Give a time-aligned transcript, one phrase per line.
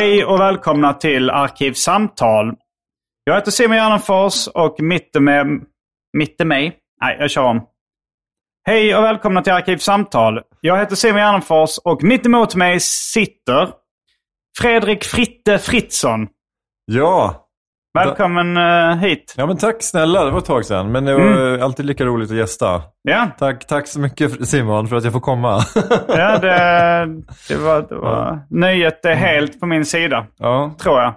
[0.00, 2.54] Hej och välkomna till Arkivsamtal.
[3.24, 5.46] Jag heter Simon Gärdenfors och mitt med...
[6.12, 6.78] Mitt mig?
[7.00, 7.66] Nej, jag kör om.
[8.66, 10.40] Hej och välkomna till Arkivsamtal.
[10.60, 13.68] Jag heter Simon Gärdenfors och mitt emot mig sitter
[14.58, 16.28] Fredrik Fritte Fritzson.
[16.84, 17.46] Ja.
[17.94, 19.34] Välkommen eh, hit.
[19.36, 20.24] ja, men tack snälla.
[20.24, 20.92] Det var ett tag sedan.
[20.92, 22.82] Men det var alltid lika roligt att gästa.
[23.02, 25.60] Ja, Tack, tack så mycket Simon för att jag får komma.
[26.08, 27.06] ja det,
[27.48, 28.40] det var, det var...
[28.50, 30.74] Nöjet är helt på min sida, ja.
[30.82, 31.14] tror jag.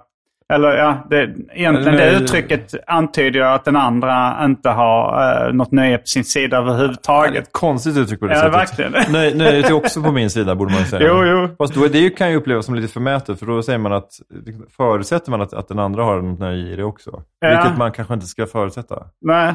[0.53, 5.72] Eller ja, det, egentligen det uttrycket antyder ju att den andra inte har uh, något
[5.72, 7.44] nöje på sin sida överhuvudtaget.
[7.44, 8.53] ett konstigt uttryck på det Ja, sättet.
[8.56, 8.94] verkligen.
[9.13, 11.07] Nej, nöjet är också på min sida borde man säga.
[11.07, 11.50] Jo, jo.
[11.57, 14.09] Fast då, det kan ju upplevas som lite förmätet för då säger man att,
[14.78, 17.22] förutsätter man att, att den andra har något nöje i det också.
[17.39, 17.50] Ja.
[17.50, 19.03] Vilket man kanske inte ska förutsätta.
[19.22, 19.53] Nej.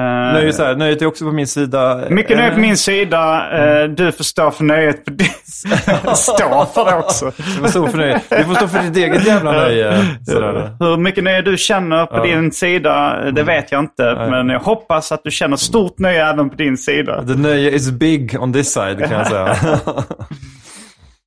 [0.00, 2.00] Eh, Nöjet, så här, nöjet är också på min sida.
[2.10, 3.50] Mycket nöje Eh, på min sida.
[3.82, 5.26] Eh, du får stå för nöjet på din
[6.14, 7.32] Stå för det också.
[7.36, 7.98] Du får stå för.
[8.38, 10.06] Du får stå för ditt eget jävla nöje.
[10.26, 10.76] Sådär.
[10.80, 12.22] Hur mycket nöje du känner på Ja.
[12.22, 14.14] din sida, det vet jag inte.
[14.14, 14.30] Nej.
[14.30, 17.24] Men jag hoppas att du känner stort nöje även på din sida.
[17.26, 19.56] The nöje is big on this side kan jag säga.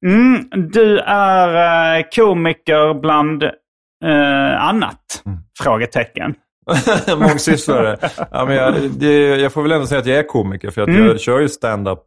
[0.05, 5.21] Mm, du är komiker bland eh, annat?
[5.25, 5.37] Mm.
[5.63, 6.33] Frågetecken.
[7.17, 7.97] Mångsysslare.
[8.31, 10.87] Ja, men jag, det, jag får väl ändå säga att jag är komiker för att
[10.87, 11.05] Mm.
[11.05, 11.99] jag kör ju stand-up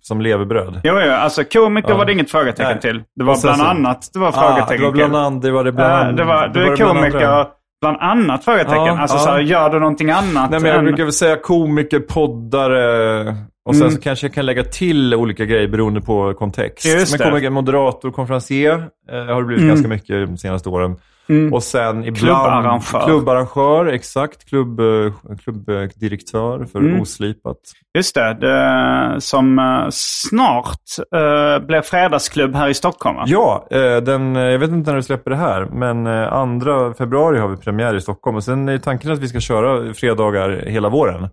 [0.00, 0.80] som levebröd.
[0.84, 1.96] Jo, jo, alltså komiker Ja.
[1.96, 2.80] var det inget frågetecken Nej.
[2.80, 3.02] till.
[3.16, 5.42] Det var bland så- annat det var Ah, frågetecken det var bland annat.
[5.42, 6.16] Det var det bland annat.
[6.16, 7.46] det var, du är komiker
[7.80, 8.76] bland annat frågetecken.
[8.86, 9.20] Ja, alltså ja.
[9.22, 10.50] så här, gör du någonting annat?
[10.50, 13.36] Nej, men jag än- brukar väl säga komiker, poddare
[13.68, 13.94] och sen Mm.
[13.96, 16.84] så kanske jag kan lägga till olika grejer beroende på kontext.
[16.86, 19.74] Just men komiker, moderator, konferencier eh, har det blivit Mm.
[19.74, 20.96] ganska mycket de senaste åren.
[21.52, 22.16] Och sen ibland...
[22.16, 23.04] Klubbarrangör.
[23.06, 24.48] Klubbarrangör, exakt.
[24.48, 25.12] Klubb, eh,
[25.44, 27.00] klubbdirektör för Mm.
[27.00, 27.56] Oslipat.
[27.96, 30.80] Just det, det som eh, snart
[31.16, 33.24] uh, blev fredagsklubb här i Stockholm va?
[33.26, 36.94] Ja, eh, den, eh, jag vet inte när du släpper det här, men eh, 2
[36.98, 38.36] februari har vi premiär i Stockholm.
[38.36, 41.28] Och sen är tanken att vi ska köra fredagar hela våren.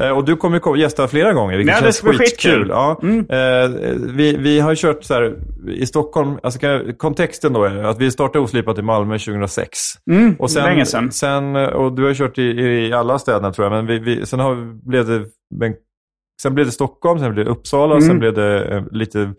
[0.00, 1.84] Eh, Och du kommer gästa flera gånger, vilket Mm.
[1.84, 2.50] Ja, det känns bli skitkul.
[2.52, 2.68] skitkul.
[2.68, 3.00] Ja.
[3.02, 3.18] Mm.
[3.30, 5.34] Eh, vi, vi har kört så här
[5.68, 6.58] i Stockholm, alltså
[6.98, 9.78] kontexten då är att vi startade Oslipat i Malmö 2006.
[10.10, 11.12] Mm, Och sen, länge sedan.
[11.12, 14.40] sen, och du har kört i, i alla städerna tror jag, men vi, vi, sen
[14.40, 15.24] har, blev det
[16.42, 18.06] Sen blev det Stockholm, sen blev det Uppsala, Mm.
[18.08, 19.32] sen blev det eh, lite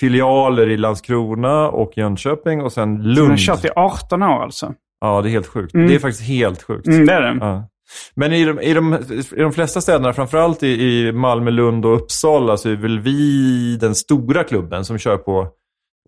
[0.00, 3.30] filialer i Landskrona och Jönköping och sen Du Lund.
[3.30, 4.74] har kört i 18 år alltså?
[5.00, 5.74] Ja, det är helt sjukt.
[5.74, 5.88] Mm.
[5.88, 6.86] Det är faktiskt helt sjukt.
[6.86, 7.36] Mm, det är det.
[7.40, 7.68] Ja.
[8.14, 8.94] Men i de, i, de,
[9.36, 13.76] i de flesta städerna, framförallt i, i Malmö, Lund och Uppsala, så är väl vi
[13.80, 15.48] den stora klubben som kör på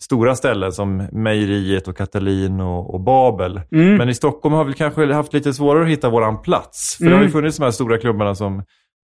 [0.03, 3.61] stora ställen som Mejeriet och Katalin och, och Babel.
[3.73, 3.97] Mm.
[3.97, 6.95] Men i Stockholm har vi kanske haft lite svårare att hitta våran plats.
[6.99, 7.19] För det Mm.
[7.19, 8.63] har ju funnits de här stora klubbarna som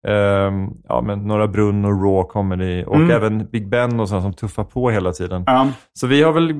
[0.09, 3.11] ehm, ja, men Norra Brunn och Raw Comedy och Mm.
[3.11, 5.43] även Big Ben och sådana som tuffar på hela tiden.
[5.47, 5.69] Ja.
[5.93, 6.53] Så vi har väl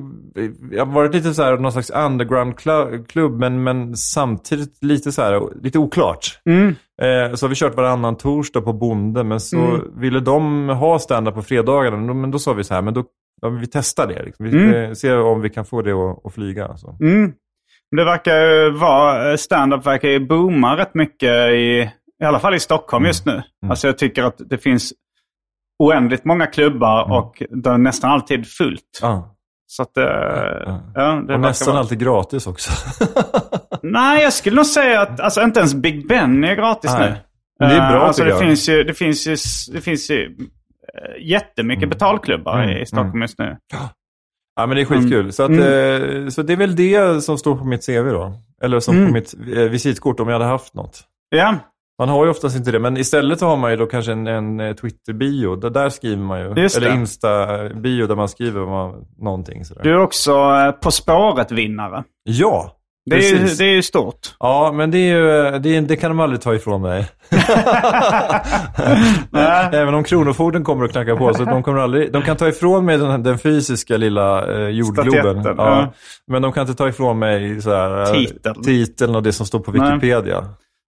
[0.71, 5.41] vi har varit lite så här, någon slags underground-klubb, men, men samtidigt lite så här,
[5.63, 6.39] lite oklart.
[6.45, 6.67] Mm.
[7.01, 9.81] Eh, så har vi kört varannan torsdag på Bonde, men så Mm.
[9.99, 11.97] ville de ha stand-up på fredagarna.
[11.97, 13.03] Men då, men då sa vi så här, men då
[13.41, 14.23] ja, vi testar det.
[14.23, 14.45] Liksom.
[14.45, 14.73] Vi Mm.
[14.83, 16.65] eh, ser om vi kan få det att, att flyga.
[16.65, 16.95] Alltså.
[17.01, 17.33] Mm.
[17.97, 21.89] Det verkar ju vara, stand-up verkar ju booma rätt mycket i,
[22.21, 23.41] i alla fall i Stockholm just nu.
[23.69, 24.93] Alltså jag tycker att det finns
[25.79, 28.99] oändligt många klubbar och det är nästan alltid fullt.
[29.01, 29.35] Ja.
[29.67, 30.03] Så att, eh,
[30.95, 31.23] ja.
[31.27, 32.71] det Och nästan vara- alltid gratis också.
[33.81, 37.09] Nej, jag skulle nog säga att alltså, inte ens Big Ben är gratis Nej.
[37.09, 37.17] nu.
[37.59, 38.39] Men det är bra, Eh, alltså, det jag.
[38.39, 39.35] finns ju, det finns ju,
[39.73, 40.35] det finns ju
[40.97, 43.57] eh, jättemycket betalklubbar Mm, i Stockholm just nu.
[44.55, 45.33] Ja, men det är skitkul.
[45.33, 46.23] Så, att, Mm.
[46.23, 48.33] eh, så det är väl det som står på mitt CV då.
[48.63, 49.07] Eller som Mm.
[49.07, 51.01] på mitt eh, visitkort om jag hade haft något.
[51.29, 51.55] Ja,
[51.99, 54.27] Man har ju oftast inte det, men istället så har man ju då kanske en,
[54.27, 55.55] en Twitter-bio.
[55.55, 56.53] Där, där skriver man ju.
[56.61, 56.93] Just eller.
[56.95, 59.83] Insta-bio där man skriver man, någonting sådär.
[59.83, 60.33] du är också
[60.81, 62.03] På spåret-vinnare.
[62.23, 62.75] Ja,
[63.09, 64.35] Det är, ju, det är ju stort.
[64.39, 67.07] Ja, men det, är ju, det, är, det kan de aldrig ta ifrån mig.
[69.73, 71.33] Även om Kronofogden kommer och knackar på.
[71.33, 75.41] Så de, kommer aldrig, de kan ta ifrån mig den, den fysiska lilla eh, jordgloben.
[75.45, 75.53] Ja.
[75.57, 75.93] ja.
[76.27, 78.63] Men de kan inte ta ifrån mig så här, eh, Titeln.
[78.63, 79.89] titeln och det som står på Nej.
[79.93, 80.41] Wikipedia.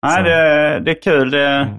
[0.05, 0.21] Nej, Så.
[0.23, 1.31] det, det är kul.
[1.31, 1.73] Det, Mm.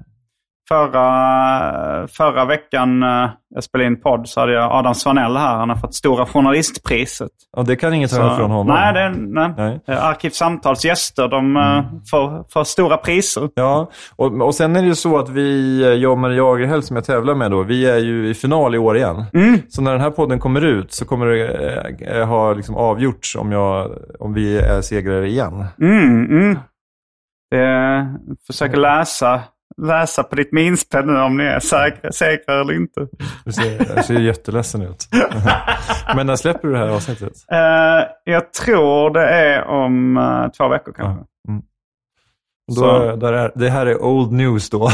[0.68, 5.56] Förra, förra veckan eh, jag spelade in podd så hade jag Adam Svanell här.
[5.56, 7.30] Han har fått Stora Journalistpriset.
[7.56, 8.66] Och det kan inget Så- ifrån honom.
[8.76, 9.52] Nej, det, nej.
[9.56, 9.80] Nej.
[9.88, 13.48] Eh, Arkivsamtals gäster de eh, får, får stora priser.
[13.54, 16.96] Ja, och, och sen är det ju så att vi, jag och Maria Jagerhäll som
[16.96, 19.24] jag tävlar med då, vi är ju i final i år igen.
[19.34, 19.58] Mm.
[19.68, 23.90] Så när den här podden kommer ut så kommer det ha liksom avgjorts om, jag,
[24.20, 25.64] om vi är segrare igen.
[25.80, 26.58] Mm, mm.
[27.50, 28.06] Det,
[28.46, 29.40] försöker läsa,
[29.78, 33.08] läsa på ditt minspel nu om ni är säkra, säkra eller inte.
[33.44, 35.08] Du ser, ser jätteledsen ut.
[36.16, 37.32] Men när släpper du det här avsnittet?
[37.52, 41.24] Eh, jag tror det är om eh, två veckor kanske.
[42.68, 43.16] Då, Så.
[43.16, 44.78] där är, det här är old news då,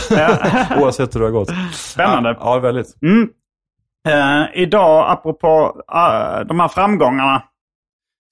[0.80, 1.50] oavsett hur det har gått.
[1.72, 2.36] Spännande.
[2.40, 3.02] Ja, väldigt.
[3.02, 3.28] Mm.
[4.08, 5.82] Eh, idag, apropå
[6.46, 7.42] de här framgångarna,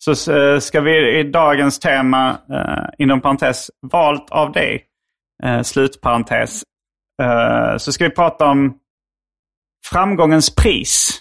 [0.04, 0.14] så
[0.60, 4.84] ska vi i dagens tema, uh, inom parentes, valt av dig,
[5.46, 6.62] uh, slutparentes,
[7.22, 8.74] eh, så ska vi prata om
[9.90, 11.20] framgångens pris.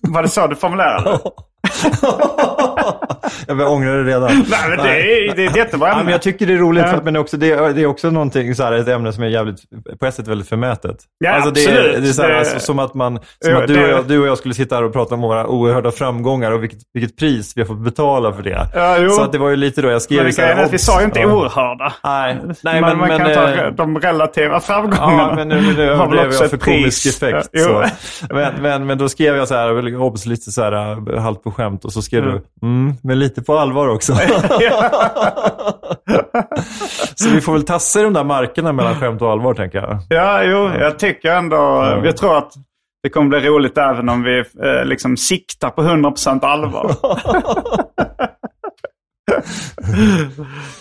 [0.00, 1.20] Var det så du formulerade?
[3.46, 4.30] jag börjar ångra det redan.
[4.50, 4.90] Nej, men det
[5.28, 6.12] är, det är ett jättebra Ja, men ämne.
[6.12, 6.90] jag tycker det är roligt, Ja.
[6.90, 9.22] för att, men också, det, är- det är också någonting, så här, ett ämne som
[9.22, 9.56] är jävligt,
[10.00, 10.96] på ett sätt väldigt förmätet.
[11.18, 12.02] Ja, alltså, det, är, absolut.
[12.02, 14.04] det är så här, Det- alltså, som att, man, som Jo, att du, och jag,
[14.08, 17.16] du och jag skulle sitta här och prata om våra oerhörda framgångar och vilket, vilket
[17.16, 18.66] pris vi har fått betala för det.
[18.74, 19.10] Ja, jo.
[19.10, 20.98] Så att det var ju lite då jag skrev Men så här, att vi sa
[21.00, 21.92] ju inte oerhörda.
[22.04, 25.22] Nej, nej men, man men, kan ta eh, de relativa framgångarna.
[25.28, 26.82] Ja, men nu, nu Har väl också för ett pris.
[26.82, 27.48] komisk effekt.
[27.52, 27.84] Ja.
[28.30, 31.84] Men, men, men då skrev jag så här, obs, lite så här, halvt på skämt
[31.84, 32.40] och så skrev Mm.
[32.60, 34.14] du, mm, men lite på allvar också.
[37.14, 39.98] så vi får väl tassa i de där markerna mellan skämt och allvar, tänker jag.
[40.08, 41.56] Ja, jo, jag tycker ändå...
[42.04, 42.52] Jag tror att
[43.02, 44.44] det kommer bli roligt även om vi eh,
[44.84, 46.90] liksom siktar på 100% allvar.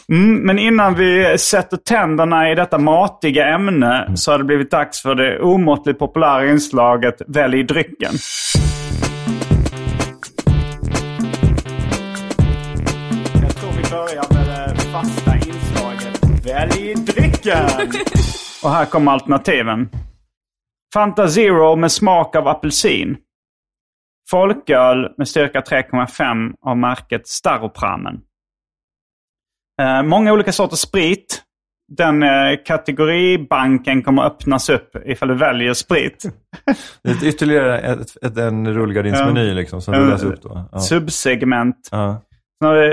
[0.10, 5.02] Mm, men innan vi sätter tänderna i detta matiga ämne så har det blivit dags
[5.02, 8.12] för det omåttligt populära inslaget Välj drycken.
[16.48, 17.66] Välj drycken!
[18.64, 19.90] Och här kommer alternativen.
[20.94, 23.18] Fanta Zero med smak av apelsin.
[24.30, 28.20] Folköl med styrka 3,5 av märket Staropramen.
[29.82, 31.44] Eh, många olika sorters sprit.
[31.98, 32.30] Den eh,
[32.66, 36.26] kategoribanken kommer öppnas upp ifall du väljer sprit.
[37.04, 40.70] Det är ytterligare ett, ett, en rullgardinsmeny liksom, som du läser upp då.
[40.72, 40.80] Ja.
[40.80, 41.90] Subsegment.
[41.92, 42.22] Ja.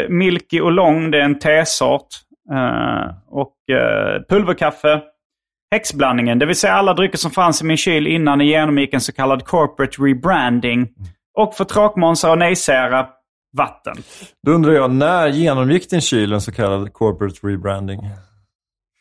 [0.09, 2.07] Milky Oolong, det är en tesort.
[2.53, 5.03] Eh, och eh, pulverkaffe.
[5.71, 9.01] Häxblandningen, det vill säga alla drycker som fanns i min kyl innan jag genomgick en
[9.01, 10.89] så kallad corporate rebranding.
[11.39, 13.07] Och för tråkmånsar och nejsägare,
[13.57, 13.95] vatten.
[14.47, 18.01] Då undrar jag, när genomgick din kyl en så kallad corporate rebranding?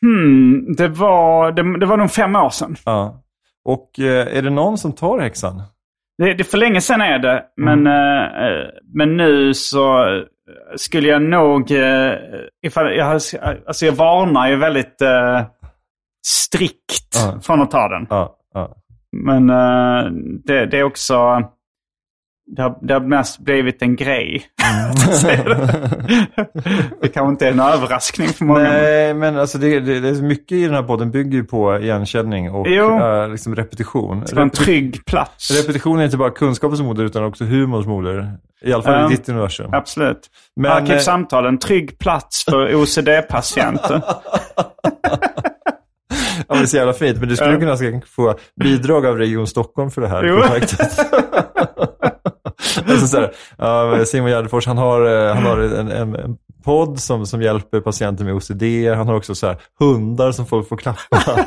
[0.00, 2.76] Hmm, det var, det, det var nog fem år sedan.
[2.84, 3.22] Ja.
[3.64, 5.62] Och eh, är det någon som tar häxan?
[6.18, 10.04] Det, det för länge sedan är det, men, eh, eh, men nu så
[10.76, 11.70] skulle jag nog...
[11.70, 12.12] eh,
[12.66, 13.06] Ifall, jag,
[13.66, 15.42] alltså jag varnar ju väldigt eh,
[16.26, 17.40] strikt Ja.
[17.42, 18.06] från att ta den.
[18.10, 18.36] Ja.
[18.54, 18.76] ja.
[19.16, 20.10] Men eh,
[20.44, 21.42] det, det är också...
[22.46, 24.42] Det har, det har mest blivit en grej.
[27.02, 28.60] det kanske inte är en överraskning för många.
[28.60, 31.78] Nej, men alltså det, det, det är mycket i den här podden bygger ju på
[31.78, 34.24] igenkänning och eh, liksom repetition.
[34.26, 35.50] Det var en trygg plats.
[35.50, 38.32] repetition är inte bara kunskapens moder utan också humorns moder.
[38.62, 39.06] I alla fall Ja.
[39.06, 39.70] i ditt universum.
[39.74, 40.20] Absolut.
[40.56, 44.02] Men, eh, Arkivsamtal, en trygg plats för OCD-patienter.
[46.48, 47.18] Ja, det är så jävla fint.
[47.20, 50.36] Men du skulle kunna få bidrag av Region Stockholm för det här Jo.
[50.36, 50.98] projektet.
[52.90, 57.00] alltså så här, ja, Simon Gärdenfors, han har, eh, han har en, en, en podd
[57.00, 58.62] som, som hjälper patienter med OCD.
[58.96, 61.46] Han har också så här, hundar som folk får klappa.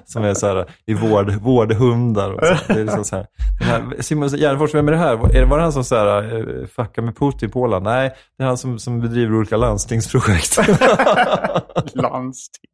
[0.04, 2.30] som är så här, i vård, vårdhundar.
[2.30, 2.72] Och så.
[2.72, 3.26] Det är liksom så här.
[3.60, 5.36] Här, Simon Gärdenfors, vem är det här?
[5.36, 7.84] Är det, var det han som så här, eh, fuckar med Putin på Åland?
[7.84, 10.58] Nej, det är han som, som bedriver olika landstingsprojekt.
[11.94, 12.64] Landsting.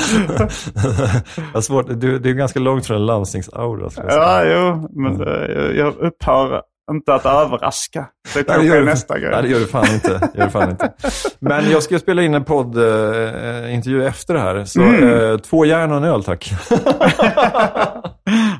[1.54, 3.90] Har svårt, du, det är ganska långt från en landstingsaura.
[4.08, 8.06] Ja, jo, men eh, jag, jag upphör inte att överraska.
[8.34, 9.30] Det kanske det är nästa du, grej.
[9.30, 10.08] nej, det gör du fan inte.
[10.32, 10.92] Det gör du fan inte.
[11.38, 14.64] Men jag ska spela in en poddintervju efter det här.
[14.64, 15.30] Så Mm.
[15.32, 16.52] eh, två järn och en öl, tack.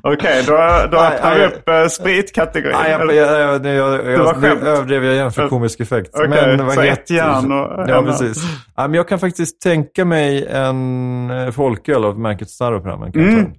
[0.02, 0.52] Okej, då,
[0.90, 2.76] då Nej, öppnar vi upp uh, spritkategorin.
[2.82, 4.62] Nej, jag, jag, jag, jag, jag, var nu skämt.
[4.62, 6.10] överdrev jag igen för komisk effekt.
[6.14, 8.42] Okej, vad så heter- ett järn och Ja, precis.
[8.76, 13.12] Ja, men jag kan faktiskt tänka mig en eh, folköl av märket Staropramen.
[13.14, 13.52] Mm.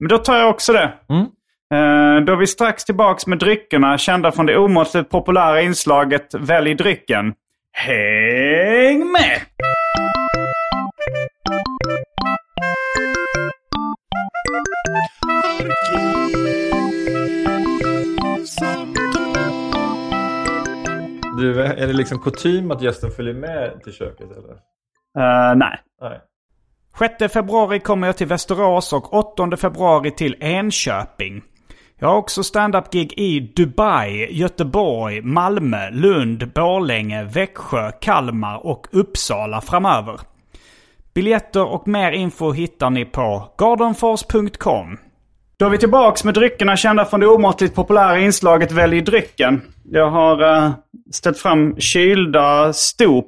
[0.00, 0.92] Men då tar jag också det.
[1.08, 1.26] Mm.
[1.74, 6.74] Eh, då är vi strax tillbaks med dryckerna kända från det omåttligt populära inslaget Välj
[6.74, 7.32] drycken.
[7.72, 9.40] Häng med!
[21.38, 24.26] Du, är det liksom kutym att gästen följer med till köket?
[24.30, 24.50] Eller?
[25.18, 25.80] Eh, nej.
[26.00, 26.20] Nej.
[27.18, 31.42] 6 februari kommer jag till Västerås och 8 februari till Enköping.
[31.98, 40.20] Jag har också stand-up-gig i Dubai, Göteborg, Malmö, Lund, Borlänge, Växjö, Kalmar och Uppsala framöver.
[41.18, 44.98] Biljetter och mer info hittar ni på gardenfors.com.
[45.58, 49.62] Då är vi tillbaks med dryckerna kända från det omåttligt populära inslaget Välj drycken.
[49.84, 50.70] Jag har uh,
[51.12, 53.24] ställt fram kylda stop.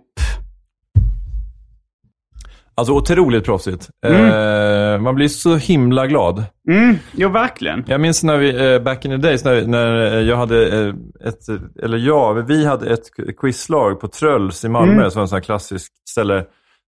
[2.74, 3.88] Alltså otroligt proffsigt.
[4.06, 4.24] Mm.
[4.24, 6.44] Eh, man blir så himla glad.
[6.68, 7.84] Mm, jo verkligen.
[7.86, 10.94] Jag minns när vi, eh, back in the days, när, när eh, jag hade eh,
[11.28, 11.48] ett,
[11.82, 13.02] eller ja, vi hade ett
[13.40, 15.10] quizlag på Tröls i Malmö, Mm.
[15.10, 16.44] som en sån här klassisk ställe.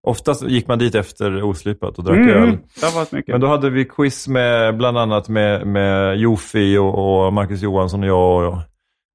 [0.07, 2.57] Oftast gick man dit efter oslipat och drack Mm, öl.
[3.27, 8.03] Men då hade vi quiz med bland annat med, med Jofi och, och Marcus Johansson
[8.03, 8.57] och jag och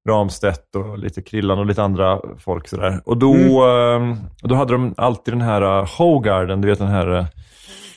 [0.09, 3.01] Ramstedt och lite Krillan och lite andra folk sådär.
[3.05, 4.11] Och då, Mm.
[4.11, 7.25] eh, då hade de alltid den här uh, Hogarden, du vet den här uh,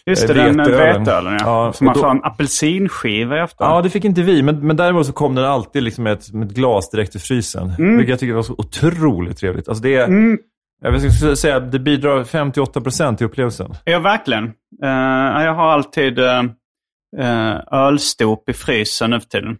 [0.06, 1.32] Just det, eh, den eh, veteölen.
[1.40, 1.66] ja.
[1.66, 3.64] Ja, Som man då- får en apelsinskiva efter.
[3.64, 6.32] Ja, det fick inte vi, men, men däremot så kom den alltid liksom med, ett,
[6.32, 7.74] med ett glas direkt i frysen.
[7.78, 9.68] Vilket jag tycker var så otroligt trevligt.
[9.68, 10.38] Alltså det Mm.
[10.82, 13.74] Jag skulle säga att det bidrar 58% till upplevelsen.
[13.84, 14.44] Ja, verkligen.
[14.82, 16.44] Eh, jag har alltid uh,
[17.70, 19.58] ölstop i frysen nu för tiden.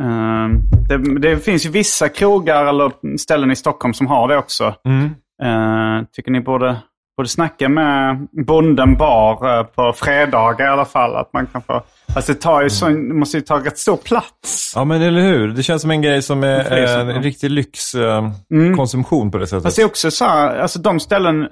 [0.00, 0.48] Eh,
[0.88, 4.74] det, det finns ju vissa krogar eller ställen i Stockholm som har det också.
[4.84, 5.04] Mm.
[5.42, 6.76] Eh, tycker ni borde,
[7.16, 11.16] borde snacka med Bonden bar eh, på fredagar i alla fall.
[11.16, 11.82] Att man kan få...
[12.16, 14.72] Alltså det tar ju så, måste ju ta rätt stor plats.
[14.74, 15.48] Ja, men eller hur?
[15.48, 17.00] Det känns som en grej som är eh, ja.
[17.00, 19.62] en riktig lyxkonsumtion på det sättet.
[19.62, 21.48] Fast det är också så här, alltså de ställen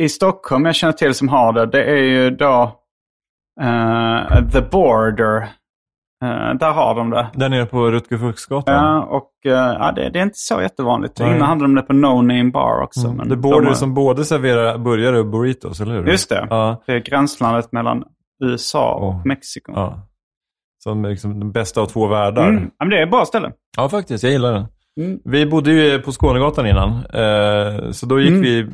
[0.00, 2.80] i Stockholm jag känner till som har det, det är ju då
[3.60, 5.48] eh, The Border.
[6.24, 7.26] Eh, där har de det.
[7.34, 8.74] Där nere på Rutger Fuchsgatan.
[8.74, 11.18] Ja, och eh, ja, det, det är inte så jättevanligt.
[11.18, 11.36] Nej.
[11.36, 13.12] Innan hade de det på No Name Bar också.
[13.12, 16.06] Men The Border de som både serverar burgare och burritos, eller hur?
[16.06, 16.46] Just det.
[16.50, 16.82] Ja.
[16.86, 18.04] Det är gränslandet mellan
[18.44, 19.26] USA och Oh.
[19.26, 19.72] Mexiko.
[19.74, 20.08] ja.
[20.78, 22.48] Som liksom den bästa av två världar.
[22.48, 22.62] Mm.
[22.64, 23.52] Ja, men det är ett bra ställe.
[23.76, 24.24] Ja, faktiskt.
[24.24, 24.66] Jag gillar den.
[25.00, 25.18] Mm.
[25.24, 26.90] Vi bodde ju på Skånegatan innan.
[26.90, 28.42] Eh, så då gick Mm.
[28.42, 28.66] vi,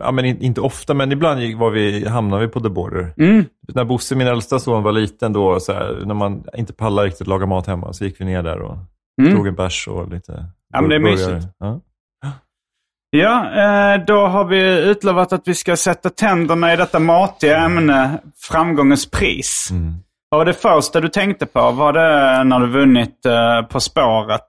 [0.00, 3.12] ja, men in- inte ofta, men ibland gick, var vi, hamnade vi på The Border.
[3.16, 3.44] Mm.
[3.74, 7.26] När Bosse, min äldsta son, var liten då, så här, när man inte pallar riktigt
[7.26, 8.76] laga mat hemma, så gick vi ner där och
[9.22, 9.36] Mm.
[9.36, 11.46] tog en bärs och lite Ja, men det är mysigt.
[11.58, 11.80] Ja.
[13.10, 13.44] Ja,
[13.94, 18.18] eh, då har vi utlovat att vi ska sätta tänderna i detta matiga ämne,
[18.50, 19.68] framgångens pris.
[19.70, 19.94] Mm.
[20.30, 21.70] Vad var det första du tänkte på?
[21.70, 24.40] Var det när du vunnit eh, På spåret?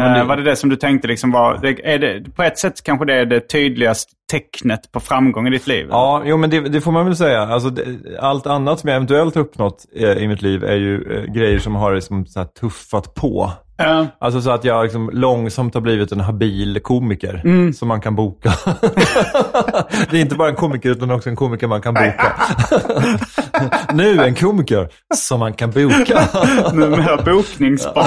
[0.00, 2.36] Ja, men Eh, det- var det det som du tänkte liksom var, det, är det,
[2.36, 5.86] på ett sätt kanske det är det tydligaste tecknet på framgång i ditt liv?
[5.90, 7.40] Ja, jo, men det, det får man väl säga.
[7.42, 7.84] Alltså, det,
[8.20, 11.58] allt annat som jag eventuellt har uppnått eh, i mitt liv är ju eh, grejer
[11.58, 13.52] som har liksom, så här, tuffat på.
[13.78, 17.72] Eh, Alltså så att jag liksom långsamt har blivit en habil komiker Mm.
[17.72, 18.52] som man kan boka.
[20.10, 22.32] det är inte bara en komiker utan också en komiker man kan boka.
[23.92, 26.20] nu en komiker som man kan boka.
[26.72, 28.06] numera bokningsbar.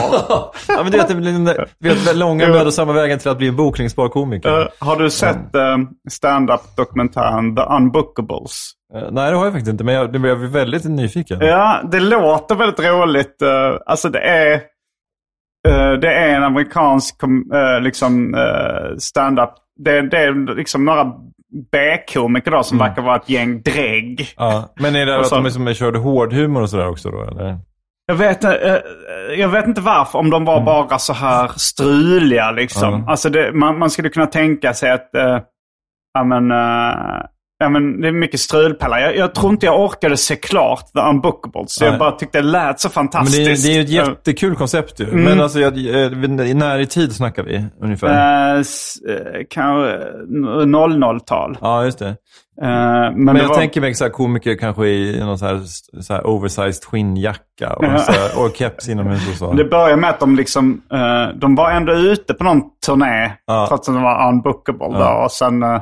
[0.67, 3.38] ja, men det, är, det blir den där- du vet, långa mödosamma vägen till att
[3.38, 4.61] bli en bokningsbar komiker.
[4.61, 5.77] Eh, har du sett uh,
[6.09, 8.71] stand-up-dokumentären The Unbookables?
[8.95, 11.39] Eh, nej, det har jag faktiskt inte, men jag, jag blir väldigt nyfiken.
[11.41, 13.35] Ja, det låter väldigt roligt.
[13.85, 14.61] alltså det är,
[16.01, 19.49] det är en amerikansk eh, liksom, eh, stand-up.
[19.79, 21.13] Det, det är liksom några
[21.71, 24.33] B-komiker som verkar vara ett gäng drägg.
[24.37, 27.59] Ja, men är det att de liksom körde hårdhumor och sådär också då, eller?
[28.05, 28.51] Jag vet, eh,
[29.37, 32.93] jag vet inte varför, om de var bara så här struliga liksom.
[32.93, 33.07] Mm.
[33.07, 35.39] Alltså det, man, man skulle kunna tänka sig att, eh,
[36.13, 37.25] ja men, eh,
[37.59, 38.99] ja men det är mycket strulpellar.
[38.99, 41.71] Jag, jag tror inte jag orkade se klart The Unbookables.
[41.73, 41.99] Så jag Nej.
[41.99, 43.65] bara tyckte det lät så Men det, fantastiskt.
[43.65, 45.05] är- det är ju ett jättekul koncept ju.
[45.11, 45.73] Men alltså, jag,
[46.55, 48.55] när i tid snackar vi ungefär?
[48.57, 48.61] Eh,
[49.49, 49.97] Kanske
[50.65, 51.57] 00-tal.
[51.61, 52.07] Ja, just det.
[52.61, 55.61] Eh, men Men jag var, tänker mig så här komiker kanske i någon så här,
[56.01, 59.53] så här oversized skinnjacka och, så här, och keps inomhus och så.
[59.57, 63.31] Det börjar med att de liksom, eh, de var ändå ute på någon turné.
[63.45, 63.65] Ja.
[63.67, 65.21] Trots att de var unbookable då.
[65.25, 65.81] Och sen eh,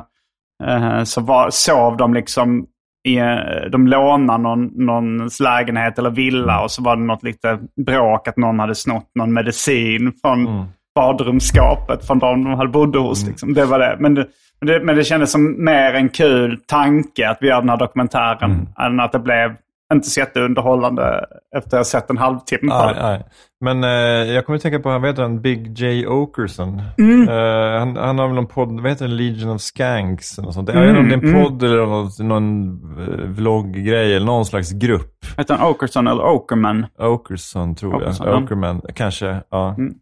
[1.04, 2.66] så var, sov de liksom
[3.08, 3.36] i, eh,
[3.72, 6.64] de lånade någon, någons lägenhet eller villa Mm.
[6.64, 10.64] och så var det något lite bråk att någon hade snott någon medicin från Mm.
[10.94, 13.26] badrumsskåpet från de de hade bodde hos.
[13.26, 13.54] Liksom.
[13.54, 13.96] Det var det.
[14.00, 14.26] Men, det.
[14.60, 14.84] men det.
[14.84, 18.66] Men det kändes som mer en kul tanke att vi gör den här dokumentären Mm.
[18.80, 19.54] än att det blev
[19.94, 21.24] inte så jätteunderhållande
[21.56, 23.24] efter att jag sett en halvtimme på nej.
[23.60, 23.90] Men eh,
[24.34, 26.06] jag kommer att tänka på, vad heter han, Big J.
[26.06, 26.82] Okerson.
[26.98, 27.28] Mm.
[27.28, 30.38] Eh, han, han har väl någon podd, vad heter det, Legion of Skanks?
[30.38, 30.68] Eller sånt.
[30.68, 32.68] Jag Mm, vet inte om det är en podd eller något, någon
[33.02, 35.14] eh, vlogggrej eller någon slags grupp.
[35.36, 36.86] Heter han Okerson eller Okerman?
[36.98, 38.36] Okerson tror Okerson, jag.
[38.36, 38.42] ja.
[38.44, 39.36] Okerman, kanske.
[39.50, 39.74] Ja.
[39.78, 39.94] Mm.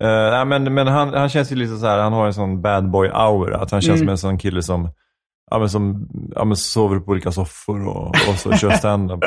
[0.00, 2.90] Eh, men men han, han känns ju lite så här, han har en sån bad
[2.90, 3.56] boy aura.
[3.58, 4.06] Att han känns Mm.
[4.06, 4.88] som en sån kille som,
[5.52, 9.20] ja, men som ja, men sover på olika soffor och, och så kör stand-up.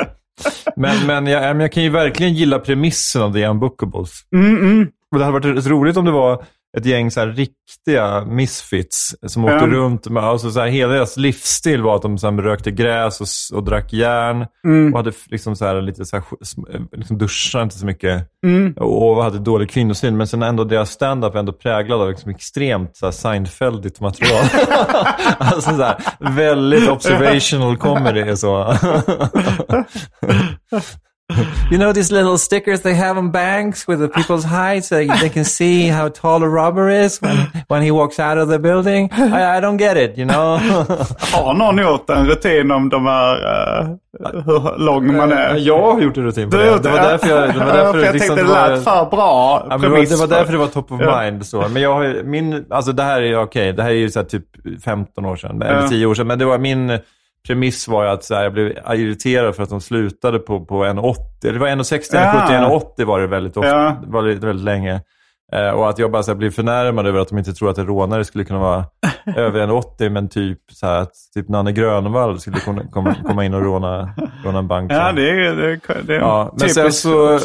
[0.76, 4.10] men, men, jag, men jag kan ju verkligen gilla premissen av The Unbookables.
[4.34, 4.88] Mm, mm.
[5.12, 6.44] Och det hade varit roligt om det var
[6.78, 10.08] ett gäng så riktiga misfits som åkte runt.
[10.08, 13.56] Med, alltså så här, hela deras livsstil var att de så här, rökte gräs och,
[13.58, 14.46] och drack järn.
[14.64, 14.92] Mm.
[14.92, 18.28] Och hade liksom så här, lite så här, sm- liksom duschade inte så mycket.
[18.44, 18.72] Mm.
[18.72, 20.16] Och hade dålig kvinnosyn.
[20.16, 24.44] Men sen ändå deras stand-up är ändå präglad av liksom extremt så här, Seinfeldigt material.
[25.38, 28.36] alltså så väldigt observational comedy.
[28.36, 28.74] Så.
[31.70, 35.28] You know these little stickers they have on banks with the people's heights so they
[35.28, 37.36] can see how tall a robber is when,
[37.68, 39.10] when he walks out of the building?
[39.12, 40.56] I, I don't get it, you know?
[41.32, 43.34] Har någon gjort en rutin om de här,
[43.80, 43.86] eh,
[44.44, 45.56] hur lång man är?
[45.56, 46.64] Jag har gjort en rutin på det.
[46.82, 47.54] Det var därför jag...
[47.54, 50.10] Det var därför för jag liksom, tänkte det lät för bra Ja, det, var, det
[50.16, 51.46] var för- därför det var top of mind.
[51.46, 51.68] Så.
[51.68, 54.26] Men jag har min, alltså det här är okej, det här är ju så här
[54.26, 54.44] typ
[54.84, 55.88] 15 år sedan, eller Ja.
[55.88, 56.26] 10 år sedan.
[56.26, 56.98] Men det var min
[57.46, 60.84] premiss var ju att så här, jag blev irriterad för att de slutade på, på
[60.84, 61.16] 1,80.
[61.40, 62.20] Det var 1,60, Ja.
[62.20, 63.96] 1,70, 1,80 var det väldigt ofta, Ja.
[64.06, 65.00] var det väldigt länge.
[65.52, 67.78] Eh, och att jag bara så här, blev förnärmad över att de inte tror att
[67.78, 68.84] en rånare skulle kunna vara
[69.36, 73.54] över 1,80 men typ så här, att typ Nanne Grönvall skulle kunna komma, komma in
[73.54, 74.92] och råna, råna en bank.
[74.92, 77.38] Ja, det är, det är, det är Ja, men sen så-.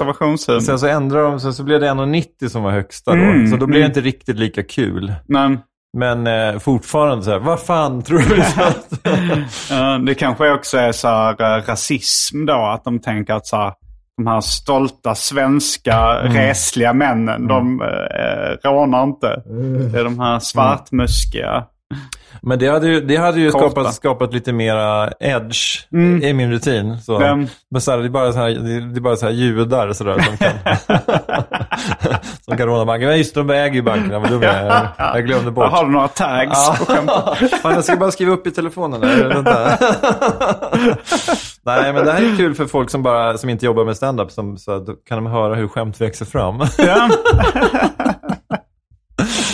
[0.61, 3.17] Sen så ändrade de, sen så blev det 1,90 som var högsta då.
[3.17, 3.89] Mm, så då blev det mm.
[3.89, 5.13] inte riktigt lika kul.
[5.27, 5.59] Men
[5.97, 8.41] Men eh, fortfarande så här, vad fan tror du?
[8.63, 12.54] att- eh, det kanske också är så här, eh, rasism då.
[12.65, 13.73] Att de tänker att så här,
[14.17, 16.34] de här stolta svenska Mm.
[16.34, 19.41] resliga männen, de eh, rånar inte.
[19.91, 21.65] Det är de här svartmuskiga.
[22.43, 23.69] Men det hade ju, det hade ju Korta.
[23.71, 26.23] skapat, skapat lite mera edge Mm.
[26.23, 26.97] i min rutin.
[27.01, 27.17] Så.
[27.17, 27.47] Vem?
[27.71, 28.49] Men så här, det, är bara så här,
[28.93, 30.51] det är bara så här judar så där, som, kan,
[32.45, 33.10] som kan råna banken.
[33.10, 34.88] Men just de äger ju bankerna, vad dum jag är.
[34.97, 35.71] Jag glömde bort.
[35.71, 37.51] Har du några tags på skämtet?
[37.63, 39.32] Jag ska bara skriva upp i telefonen där.
[41.65, 44.32] Nej, men det här är kul för folk som, bara, som inte jobbar med stand-up.
[44.32, 46.60] Som, så att då kan de höra hur skämt växer fram.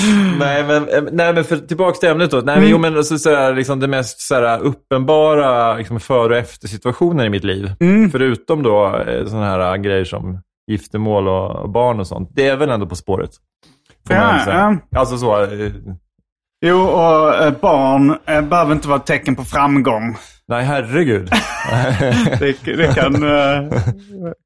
[0.39, 2.37] Nej, men, eh, nej, men för, tillbaka till ämnet då.
[2.37, 2.61] Nej, Mm.
[2.63, 6.39] men, jo, men alltså, så här, liksom, det mest så här, uppenbara liksom, före och
[6.39, 7.71] efter situationen i mitt liv.
[7.79, 8.11] Mm.
[8.11, 10.39] Förutom då sådana här äh, grejer som
[10.71, 12.29] giftermål och, barn och sånt.
[12.33, 13.29] Det är väl ändå På spåret.
[14.09, 14.77] Ja, ja.
[14.99, 15.47] Alltså så.
[16.67, 20.15] Eh, Jo, och eh, barn eh, behöver inte vara ett tecken på framgång.
[20.49, 21.29] Nej, herregud.
[22.39, 23.81] Det, det kan, eh,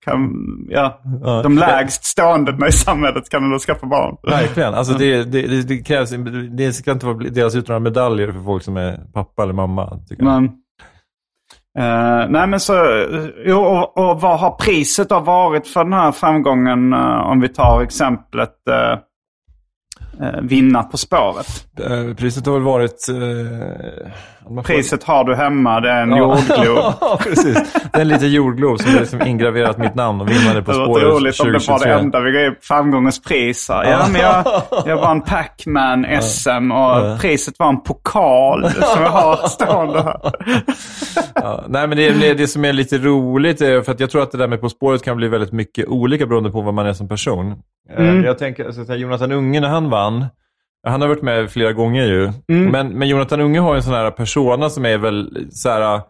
[0.06, 0.30] kan
[0.70, 1.42] ja, Ja.
[1.44, 4.18] de lägst stående i samhället kan då skaffa barn.
[4.24, 4.74] Verkligen.
[4.74, 6.10] Alltså det, det, det, krävs,
[6.58, 10.00] det ska inte vara delas ut några medaljer för folk som är pappa eller mamma.
[10.10, 10.34] Tycker jag.
[10.34, 10.46] Men,
[11.80, 15.94] eh, nej men så, eh, jo, och, och vad har priset då varit för den
[15.94, 16.94] här framgången?
[16.94, 17.00] eh,
[17.32, 19.00] om vi tar exemplet uh,
[20.42, 21.48] vinna På spåret.
[21.80, 23.08] Eh, Priset har väl varit...
[23.10, 26.18] eh, Priset har du hemma, det är en Ja.
[26.18, 26.78] jordglob.
[27.02, 27.74] Ja, precis.
[27.74, 30.76] Det är en liten jordglob som är liksom ingraverat mitt namn och vinnade På Det
[30.76, 31.90] spåret låter roligt om det var 2023.
[31.94, 33.70] det enda vi gav framgångens pris.
[33.70, 33.84] här.
[33.92, 34.46] Ja, men jag,
[34.86, 40.32] jag vann Pac-Man SM och priset var en pokal som jag har stående här.
[41.36, 44.24] Ja, nej, men det, det, det som är lite roligt är för att jag tror
[44.24, 46.88] att det där med På spåret kan bli väldigt mycket olika beroende på vad man
[46.88, 47.56] är som person.
[47.90, 48.24] Eh, Mm.
[48.24, 50.26] Jag tänker, alltså, så här, Jonathan Unge när han vann,
[50.88, 52.72] han har varit med flera gånger ju, Mm.
[52.72, 56.02] men, men Jonathan Unge har en sån här persona som är väl så här,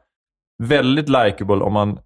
[0.63, 1.99] väldigt likable om man,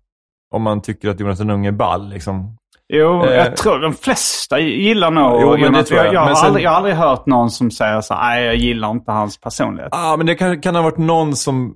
[0.53, 2.09] om man tycker att Jonathan Unge är ball.
[2.09, 2.57] Liksom.
[2.93, 6.13] Jo, Eh, jag tror de flesta gillar nog Jo, men det tror jag.
[6.13, 8.91] Jag, har sen- aldrig, jag har aldrig hört någon som säger så nej jag gillar
[8.91, 9.89] inte hans personlighet.
[9.91, 11.75] ah, men det kan, kan ha varit någon som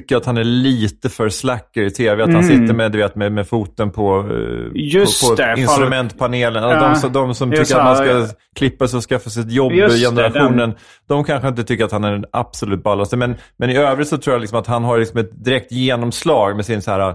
[0.00, 2.22] tycker att han är lite för slacker i tv.
[2.22, 2.58] Att han Mm.
[2.60, 6.62] sitter med, du vet, med, med foten på, eh, Just på, på det, instrumentpanelen.
[6.62, 6.88] Ja.
[6.88, 9.42] De, som- de som Det tycker att man så ska klippa sig och skaffa sig
[9.42, 10.74] ett jobb, Just det, generationen.
[11.08, 13.16] De kanske inte tycker att han är den absolut ballaste.
[13.16, 16.56] Men, men i övrigt så tror jag liksom att han har liksom ett direkt genomslag
[16.56, 17.14] med sin, så här,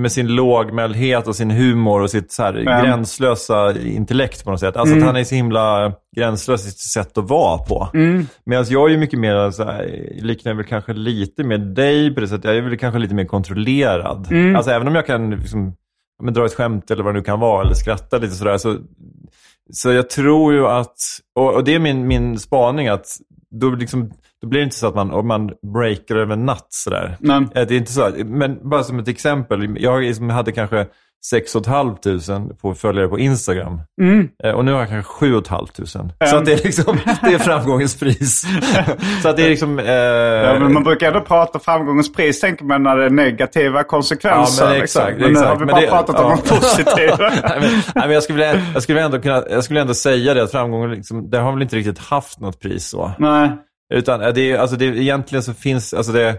[0.00, 2.64] med sin lågmäldhet och sin humor och sitt så här, Mm.
[2.66, 2.82] Ja.
[2.82, 4.76] gränslösa intellekt på något sätt.
[4.76, 7.88] Alltså att han är så himla gränslös i sitt sätt att vara på.
[7.94, 8.26] Mm.
[8.46, 12.20] Medan jag är ju mycket mer, så här, liknar väl kanske lite med dig på
[12.20, 12.44] det sättet.
[12.44, 14.26] Jag är väl kanske lite mer kontrollerad.
[14.30, 14.56] Mm.
[14.56, 15.74] Alltså även om jag kan liksom,
[16.22, 18.58] men, dra ett skämt eller vad det nu kan vara, eller skratta lite sådär.
[18.58, 18.76] Så,
[19.72, 20.96] så jag tror ju att,
[21.34, 23.06] och, och det är min, min spaning, att
[23.50, 26.66] då, liksom, då blir det inte så att man, om man breakar över en natt
[26.68, 27.16] sådär.
[27.20, 28.12] Men, Eh, Det är inte så.
[28.24, 29.76] Men bara som ett exempel.
[29.80, 30.86] Jag liksom hade kanske
[31.30, 33.80] 6 500 på följare på Instagram.
[34.00, 34.28] mm.
[34.44, 35.76] Eh, Och nu har jag kanske 7 500.
[36.26, 38.44] Så att det är liksom, det är framgångens pris.
[39.22, 39.78] så att det är liksom...
[39.78, 43.82] Eh, ja, men man brukar ändå prata framgångens pris, tänker man, när det är negativa
[43.84, 44.64] konsekvenser.
[44.64, 45.32] Ja, men exakt, liksom.
[45.32, 46.38] Men nu har vi bara det- pratat om ja.
[46.44, 47.16] de positiva.
[47.42, 50.42] nej, men, nej, men jag, skulle jag, skulle ändå kunna, jag skulle ändå säga det
[50.42, 53.12] att framgången, liksom, det har väl inte riktigt haft något pris så.
[53.18, 53.50] Nej.
[53.94, 56.34] Utan eh, det är, alltså det, egentligen så finns, alltså det,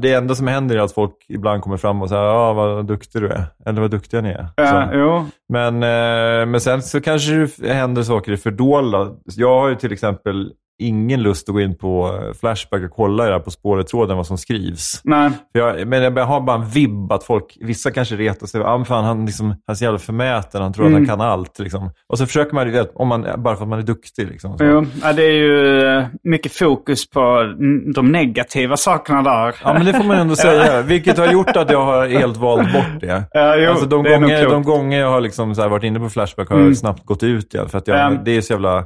[0.00, 3.22] det enda som händer är att folk ibland kommer fram och säger ja vad duktig
[3.22, 3.44] du är.
[3.66, 4.48] Eller vad duktiga ni är.
[4.56, 5.26] Ja.
[5.48, 9.10] Men, eh, men sen så kanske det händer saker i fördolda.
[9.24, 13.24] Jag har ju till exempel ingen lust att gå in på eh, Flashback och kolla
[13.24, 15.00] här På spåret-tråden vad som skrivs.
[15.04, 15.30] Nej.
[15.52, 18.60] För jag, men jag har bara en vibb att folk, vissa kanske retar sig.
[18.60, 21.02] Ah, fan, han, liksom, han är så jävla förmäten, han tror Mm.
[21.02, 21.58] att han kan allt.
[21.58, 21.90] Liksom.
[22.08, 24.28] Och så försöker man, vet, om man, bara för att man är duktig.
[24.28, 24.56] Liksom.
[24.60, 29.54] Jo, ja, det är ju eh, mycket fokus på mm, de negativa sakerna där.
[29.64, 30.82] Ja, men det får man ändå säga.
[30.82, 33.24] Vilket har gjort att jag har helt valt bort det.
[33.32, 36.08] Ja, jo, alltså, de, det gånger, de gånger jag har liksom här varit inne på
[36.08, 37.68] Flashback har jag snabbt gått ut igen.
[37.68, 38.10] För att jag, Ja.
[38.24, 38.84] det är så jävla...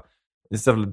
[0.66, 0.86] Jävla,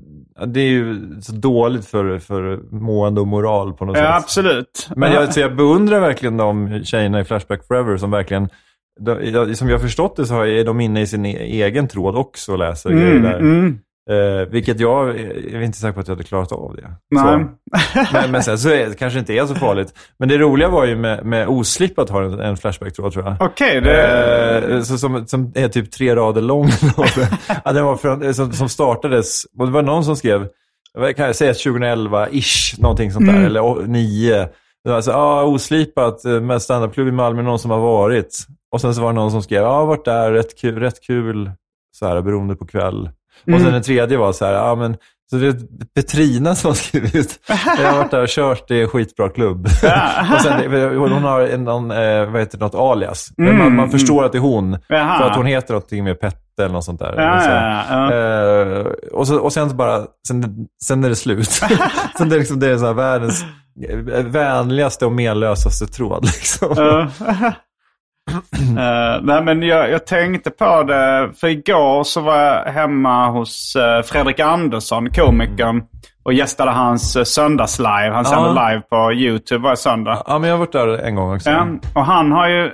[0.46, 4.24] det är ju så dåligt för, för mående och moral på något Ja, sätt.
[4.24, 4.90] absolut.
[4.96, 8.50] Men jag, så jag beundrar verkligen de tjejerna i Flashback Forever som verkligen,
[9.00, 12.16] de, som jag har förstått det så är de inne i sin e- egen tråd
[12.16, 13.40] också och läser grejer Mm, där.
[13.40, 13.80] mm.
[14.10, 16.92] Eh, vilket jag, jag är inte säker på att jag hade klarat av det.
[17.12, 17.46] Nej.
[18.14, 19.94] Men, men sen så är, det kanske inte är så farligt.
[20.20, 23.36] Men det roliga var ju med, med Oslip att ha en, en Flashback-tråd tror jag.
[23.40, 24.74] Okej, det...
[24.74, 26.70] Eh, så, som, som är typ tre rader lång.
[27.66, 30.48] ja, den var från, som, som startades, och det var någon som skrev,
[30.94, 34.48] vad kan jag säga 2011-ish, någonting sånt där, eller å- nio.
[34.84, 38.46] Det var så, ah, oslipat eh, med standupklubb i Malmö, någon som har varit.
[38.72, 41.02] Och sen så var det någon som skrev, ja, ah, varit där, rätt kul, rätt
[41.02, 41.52] kul
[41.92, 43.10] så här, beroende på kväll.
[43.54, 44.98] Och sen den tredje var så här, ja men,
[45.30, 45.56] så det är
[45.96, 47.40] Petrina som har skrivit,
[47.78, 49.66] jag har varit där och kört, det är en skitbra klubb.
[50.36, 53.30] och sen, hon har en, någon, eh, vad heter något alias.
[53.38, 54.78] Men man, man förstår att det är hon.
[54.88, 55.18] Jaha.
[55.18, 57.14] För att hon heter någonting med Pette eller något sånt där.
[57.18, 58.14] Ja, så, ja, ja.
[58.14, 61.50] Eh, och, så, och sen bara, sen, sen är det slut.
[62.18, 63.46] sen det är liksom, det är så världens
[63.90, 66.26] eh, vänligaste och menlösaste tråd.
[66.26, 66.76] Liksom.
[68.78, 73.76] Eh, nej, men jag, jag tänkte på det, för igår så var jag hemma hos
[73.76, 75.84] eh, Fredrik Andersson, komikern,
[76.24, 78.12] och gästade hans uh, söndagslive.
[78.14, 78.70] Han sänder Ja.
[78.70, 80.24] live på YouTube varje söndag.
[80.28, 81.50] Ja, men jag har varit där en gång också.
[81.50, 82.72] Ja, och han har ju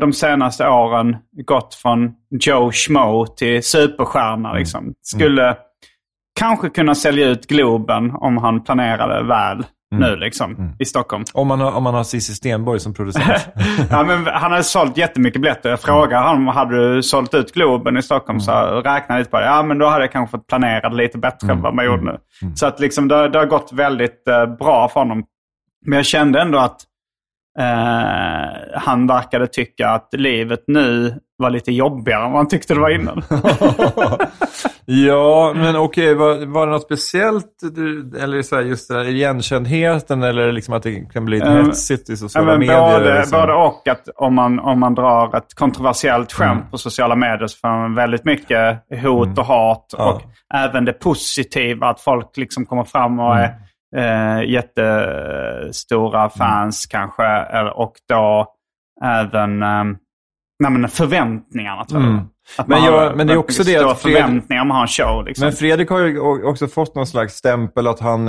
[0.00, 4.52] de senaste åren gått från Joe Schmo till superstjärna.
[4.52, 4.92] Liksom.
[5.02, 5.56] Skulle
[6.40, 11.24] kanske kunna sälja ut Globen om han planerade väl nu liksom, i Stockholm.
[11.32, 13.48] Om, man har, om man har Cissi Stenborg som producent.
[13.90, 15.70] ja, men han hade sålt jättemycket biljetter.
[15.70, 18.40] Jag frågade honom, hade du sålt ut Globen i Stockholm?
[18.40, 19.46] Så jag räknade lite på det.
[19.46, 22.02] Ja, men då hade jag kanske fått planera det lite bättre än vad man gjorde
[22.02, 22.18] nu.
[22.54, 25.24] Så att liksom, det, det har gått väldigt eh, bra för honom.
[25.86, 26.80] Men jag kände ändå att
[27.58, 32.80] eh, han verkade tycka att livet nu var lite jobbigare än vad han tyckte det
[32.80, 33.22] var innan.
[34.84, 37.62] ja, men okej, var, var det något speciellt?
[38.22, 41.64] Eller så här, just det där igenkändheten eller liksom att det kan bli lite Eh,
[41.66, 42.80] hetsigt i sociala men medier?
[42.98, 43.40] både, liksom.
[43.40, 43.88] både och.
[43.88, 46.70] Att om, man, om man drar ett kontroversiellt skämt Mm.
[46.70, 49.94] på sociala medier så får man väldigt mycket hot och hat.
[49.98, 50.12] Ja.
[50.12, 50.22] Och
[50.54, 53.50] även det positiva, att folk liksom kommer fram och Mm.
[53.96, 57.24] är eh, jättestora fans kanske.
[57.26, 58.46] eller- Och då
[59.04, 59.84] även eh,
[60.60, 62.10] nej, men förväntningarna tror jag.
[62.10, 62.24] Mm.
[62.58, 64.82] Att Men jag- har men det är också det stora att Fred- förväntningar man har
[64.82, 65.24] en show.
[65.26, 65.44] Liksom.
[65.44, 68.28] Men Fredrik har ju också fått någon slags stämpel att han,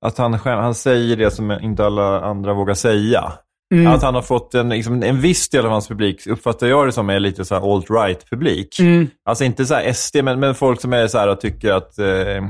[0.00, 3.32] att han, han säger det som inte alla andra vågar säga.
[3.72, 3.86] Mm.
[3.92, 6.92] Att han har fått en, liksom, en viss del av hans publik, uppfattar jag det
[6.92, 8.78] som, är lite så här alt-right publik.
[8.80, 9.08] Mm.
[9.28, 11.98] Alltså inte så här SD, men, men folk som är så här och tycker att
[11.98, 12.04] eh,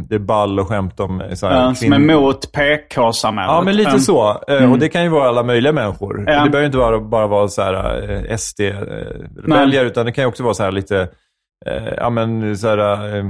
[0.09, 3.51] det är ball och skämt om eh, så här, Ja, som är emot PK-samhället.
[3.53, 4.01] Ja, men lite Mm.
[4.01, 4.43] så.
[4.49, 6.25] Eh, Och det kan ju vara alla möjliga människor.
[6.27, 6.33] Ja.
[6.45, 10.29] Det behöver ju inte vara, bara vara så här eh, SD-väljare, utan det kan ju
[10.29, 11.09] också vara så här lite,
[11.67, 13.25] eh, ja men så här, eh,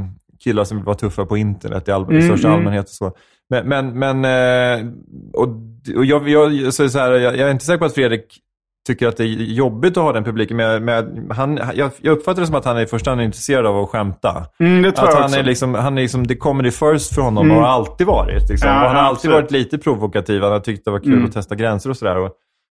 [0.44, 2.58] killar som vill vara tuffa på internet i, all, i Mm, största mm.
[2.58, 3.12] allmänhet och så.
[3.50, 4.86] Men, men, men eh,
[5.32, 5.48] och,
[5.96, 8.38] och jag, jag, så, så här, jag, jag är inte säker på att Fredrik
[8.86, 12.40] tycker att det är jobbigt att ha den publiken, men, men han, jag, jag uppfattar
[12.40, 14.46] det som att han är i första hand intresserad av att skämta.
[14.60, 15.38] Mm, att jag han också.
[15.38, 18.50] är liksom, han är liksom, det comedy first för honom och har alltid varit.
[18.50, 18.68] Liksom.
[18.68, 19.34] Ja, han har alltid absolut.
[19.36, 20.42] varit lite provokativ.
[20.42, 21.24] Han har tyckt det var kul Mm.
[21.24, 22.30] att testa gränser och sådär.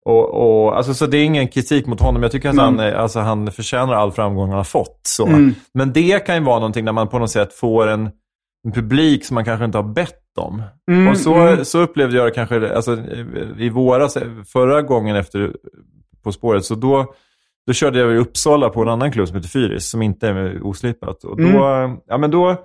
[0.05, 0.29] Och,
[0.65, 2.23] och, alltså, så det är ingen kritik mot honom.
[2.23, 5.01] Jag tycker att han, är- alltså, han förtjänar all framgång han har fått.
[5.03, 5.27] Så.
[5.27, 5.55] Mm.
[5.75, 8.11] Men det kan ju vara någonting när man på något sätt får en,
[8.67, 10.63] en publik som man kanske inte har bett om.
[10.91, 11.65] Mm, och så, mm.
[11.65, 12.99] så upplevde jag det kanske alltså,
[13.59, 14.17] i våras,
[14.53, 15.53] förra gången efter
[16.25, 17.07] På spåret, så då,
[17.67, 20.67] då körde jag i Uppsala på en annan klubb som heter Fyris, som inte är
[20.67, 21.25] oslipat.
[21.25, 21.97] Och då, Mm.
[22.07, 22.57] ja, men då,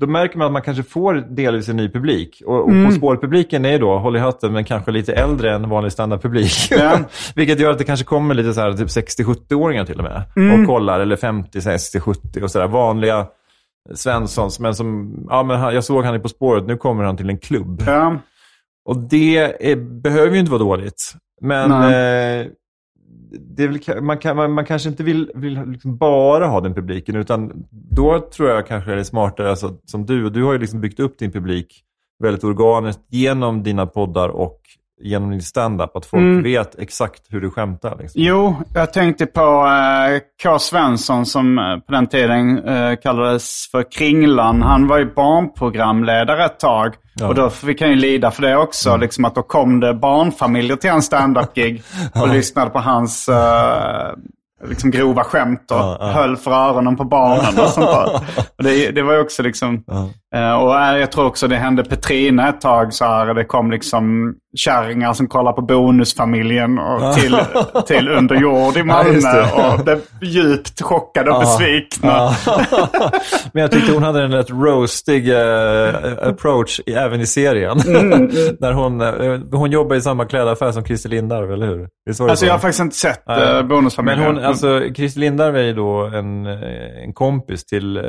[0.00, 2.42] då märker man att man kanske får delvis en ny publik.
[2.46, 2.86] Och, och Mm.
[2.86, 6.52] På spåret-publiken är ju då, håll i hatten, men kanske lite äldre än vanlig standardpublik.
[6.70, 6.98] Ja.
[7.34, 10.22] Vilket gör att det kanske kommer lite så här, typ 60-70-åringar till och med.
[10.36, 10.60] Mm.
[10.60, 12.66] Och kollar, eller 50, 60, 70 och sådär.
[12.66, 13.26] Vanliga
[13.94, 17.16] Svenssons, men som, ja men han, jag såg han är På spåret, nu kommer han
[17.16, 17.82] till en klubb.
[17.86, 18.16] Ja.
[18.84, 21.14] Och det är, behöver ju inte vara dåligt.
[21.40, 22.46] Men eh,
[23.30, 26.74] det är väl, man, kan, man, man kanske inte vill, vill liksom bara ha den
[26.74, 30.52] publiken, utan då tror jag kanske det är smartare, alltså, som du, och du har
[30.52, 31.84] ju liksom byggt upp din publik
[32.22, 34.60] väldigt organiskt genom dina poddar och
[35.00, 36.42] genom din stand-up, att folk Mm.
[36.42, 37.96] vet exakt hur du skämtar.
[37.98, 38.22] Liksom.
[38.22, 40.58] Jo, jag tänkte på eh, K.
[40.58, 44.62] Svensson som eh, på den tiden eh, kallades för Kringlan.
[44.62, 46.94] Han var ju barnprogramledare ett tag.
[47.14, 47.28] Ja.
[47.28, 48.96] Och då fick han ju lida för det också.
[48.96, 51.82] Liksom att då kom det barnfamiljer till hans stand-up-gig
[52.22, 54.12] och lyssnade på hans eh,
[54.68, 56.06] liksom grova skämt och Ja, ja.
[56.06, 58.20] höll för öronen på barnen och sånt där.
[58.58, 59.84] Och det, det var ju också liksom...
[60.30, 60.38] Ja.
[60.38, 63.34] Eh, och eh, jag tror också det hände Petrina ett tag så här.
[63.34, 67.36] Det kom liksom kärringar som kollar på Bonusfamiljen och till,
[67.86, 69.20] till Under jord i Ja, Malmö.
[69.32, 69.52] det.
[69.78, 71.40] och blev djupt chockade och Ja.
[71.40, 72.08] besvikna.
[72.08, 72.34] Ja.
[73.52, 75.94] Men jag tyckte hon hade en rätt roastig eh,
[76.28, 77.78] approach även i serien.
[77.80, 78.10] Mm,
[78.60, 79.00] När hon,
[79.52, 81.78] hon jobbar i samma klädaffär som Christer Lindarw, eller hur?
[82.06, 82.46] Det Alltså så?
[82.46, 83.62] jag har faktiskt inte sett Nej.
[83.64, 84.24] Bonusfamiljen.
[84.24, 88.02] Men hon, alltså, Christer Lindarw är ju då en, en kompis till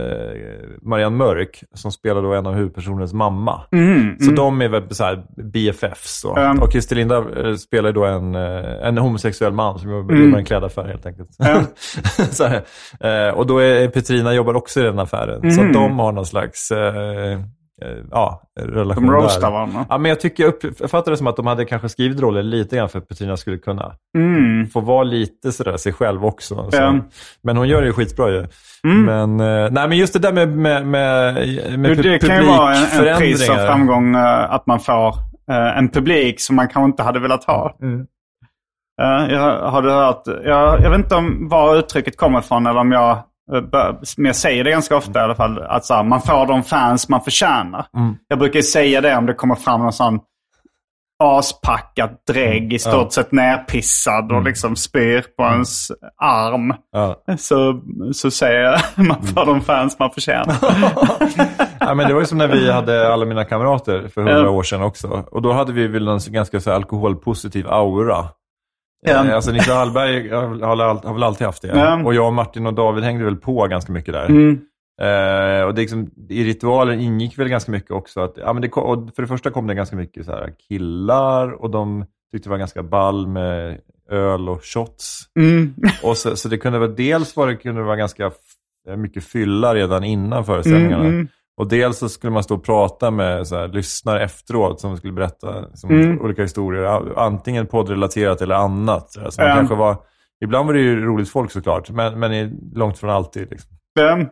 [0.81, 3.61] Marianne Mörk, som spelar då en av huvudpersonernas mamma.
[3.71, 6.35] Mm, Så de är väl så här BFFs då.
[6.35, 6.59] Mm.
[6.61, 10.33] Och Christer Lindarw eh, spelar då en, eh, en homosexuell man som jobbar Mm.
[10.35, 11.29] i en klädaffär helt enkelt.
[11.39, 11.63] Mm.
[13.29, 15.51] eh, och då är Petrina jobbar också i den affären.
[15.51, 15.73] Så Mm.
[15.73, 17.39] de har någon slags eh,
[18.11, 19.51] ja, relation De roastar där.
[19.51, 19.85] varandra.
[19.89, 22.19] Ja, men jag tycker, jag upp- jag fattar det som att de hade kanske skrivit
[22.21, 24.67] rollen lite grann för att Petrina skulle kunna Mm.
[24.67, 26.55] få vara lite sådär sig själv också.
[26.71, 26.77] Så.
[26.77, 26.95] Ja.
[27.43, 28.47] Men hon gör det ju skitbra ju.
[28.83, 29.05] Mm.
[29.05, 31.33] Men, eh, nej, men just det där med, med, med,
[31.79, 35.07] med Du, det kan ju vara en, en pris av framgång eh, att man får
[35.51, 37.77] eh, en publik som man kanske inte hade velat ha.
[37.81, 38.05] Mm.
[39.01, 42.79] Eh, jag, har du hört, jag, jag vet inte om var uttrycket kommer ifrån eller
[42.79, 43.19] om jag, eh,
[44.17, 45.63] men jag säger det ganska ofta i alla fall.
[45.63, 47.85] Att så här, man får de fans man förtjänar.
[47.97, 48.15] Mm.
[48.27, 50.19] Jag brukar säga det om det kommer fram någon sån
[51.23, 53.09] aspackat drägg i stort Mm.
[53.09, 56.73] Sett nerpissad och liksom spyr på ens arm.
[57.37, 57.81] Så,
[58.13, 60.55] så säger jag man får de fans man förtjänar.
[61.79, 64.63] ja, men det var ju som när vi hade alla mina kamrater för hundra år
[64.63, 65.07] sedan också.
[65.31, 68.25] Och då hade vi väl en ganska så alkoholpositiv aura.
[69.01, 69.25] Ja.
[69.27, 71.67] Eh, Alltså Nisse Hallberg har, väl alltid haft det.
[71.67, 72.03] Ja.
[72.05, 74.25] Och jag, Martin och David hängde väl på ganske mycket där.
[74.29, 74.59] Mm.
[75.01, 78.19] Eh, och det liksom, I ritualen ingick väl ganska mycket också.
[78.21, 80.53] Att, ja, men det, kom- och för det första kom det ganska mycket så här,
[80.69, 83.77] killar och de tyckte det var ganska ball med
[84.09, 85.19] öl och shots.
[85.39, 85.73] Mm.
[86.03, 88.31] Och så, så det kunde vara, dels var det, kunde vara ganska
[88.97, 91.03] mycket fylla redan innan föreställningarna.
[91.03, 91.27] Mm, mm.
[91.59, 95.13] Och dels så skulle man stå och prata med så här, lyssnare efteråt som skulle
[95.13, 96.21] berätta som Mm.
[96.21, 97.13] olika historier.
[97.19, 99.11] Antingen poddrelaterat eller annat.
[99.11, 99.55] Så man Ja.
[99.55, 99.97] kanske var,
[100.45, 103.47] ibland var det ju roligt folk såklart, men, men långt från alltid.
[103.51, 103.69] Liksom.
[103.99, 104.27] Mm.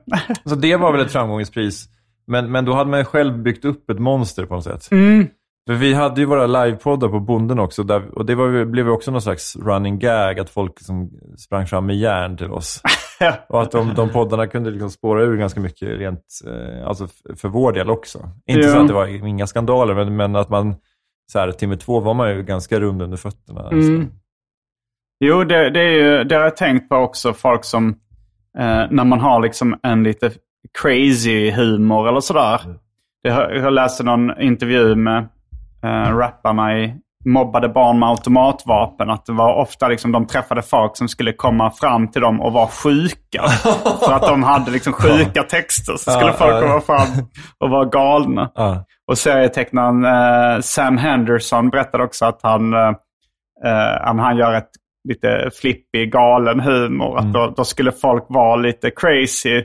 [0.45, 1.85] Så det var väl ett framgångspris.
[2.27, 4.91] Men, men då hade man själv byggt upp ett monster på något sätt.
[4.91, 5.27] Mm.
[5.67, 7.83] För vi hade ju våra livepoddar på Bonden också.
[7.83, 10.39] Där, och det var, blev också någon slags running gag.
[10.39, 12.81] Att folk liksom sprang fram med järn till oss.
[13.49, 17.47] Och att de, de poddarna kunde liksom spåra ur ganska mycket rent, eh, alltså för
[17.47, 18.29] vår del också.
[18.45, 18.73] Inte Ja.
[18.73, 20.75] så att det var inga skandaler, men, men att man,
[21.31, 23.69] så här, timme två var man ju ganska rund under fötterna.
[23.69, 24.03] Mm.
[24.05, 24.11] Så.
[25.19, 27.33] Jo, det, det, är ju, det har jag tänkt på också.
[27.33, 27.89] Folk som,
[28.57, 30.31] eh, när man har liksom en lite
[30.81, 32.61] crazy humor eller sådär.
[32.65, 32.77] Mm.
[33.63, 35.27] Jag läste någon intervju med
[35.83, 39.09] eh, rapparna i mobbade barn med automatvapen.
[39.09, 42.53] Att det var ofta liksom de träffade folk som skulle komma fram till dem och
[42.53, 43.43] vara sjuka.
[44.05, 45.93] för att de hade liksom sjuka texter.
[45.97, 47.07] Så skulle folk komma fram
[47.59, 48.51] och vara galna.
[49.11, 52.79] Och serietecknaren eh, Sam Henderson berättade också att han, eh,
[53.65, 54.69] eh, han- han gör ett
[55.09, 57.17] lite flippig, galen humor.
[57.19, 59.63] Att då, då skulle folk vara lite crazy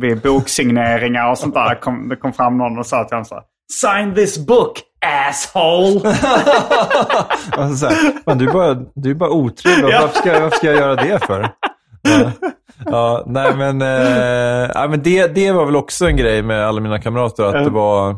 [0.00, 1.74] vid boksigneringar och sånt där.
[1.80, 4.72] Kom, det kom fram någon och sa till honom så här, Sign this book,
[5.06, 6.00] asshole!
[7.52, 9.88] Alltså, så här, fan, du är bara, du är bara otrevlig.
[9.94, 10.00] Ja.
[10.00, 11.48] Varför, ska, varför ska jag göra det för?
[12.02, 12.32] Ja,
[12.86, 16.80] ja nej men, eh, ja, men det, det var väl också en grej med alla
[16.80, 17.44] mina kamrater.
[17.44, 18.16] Att det var...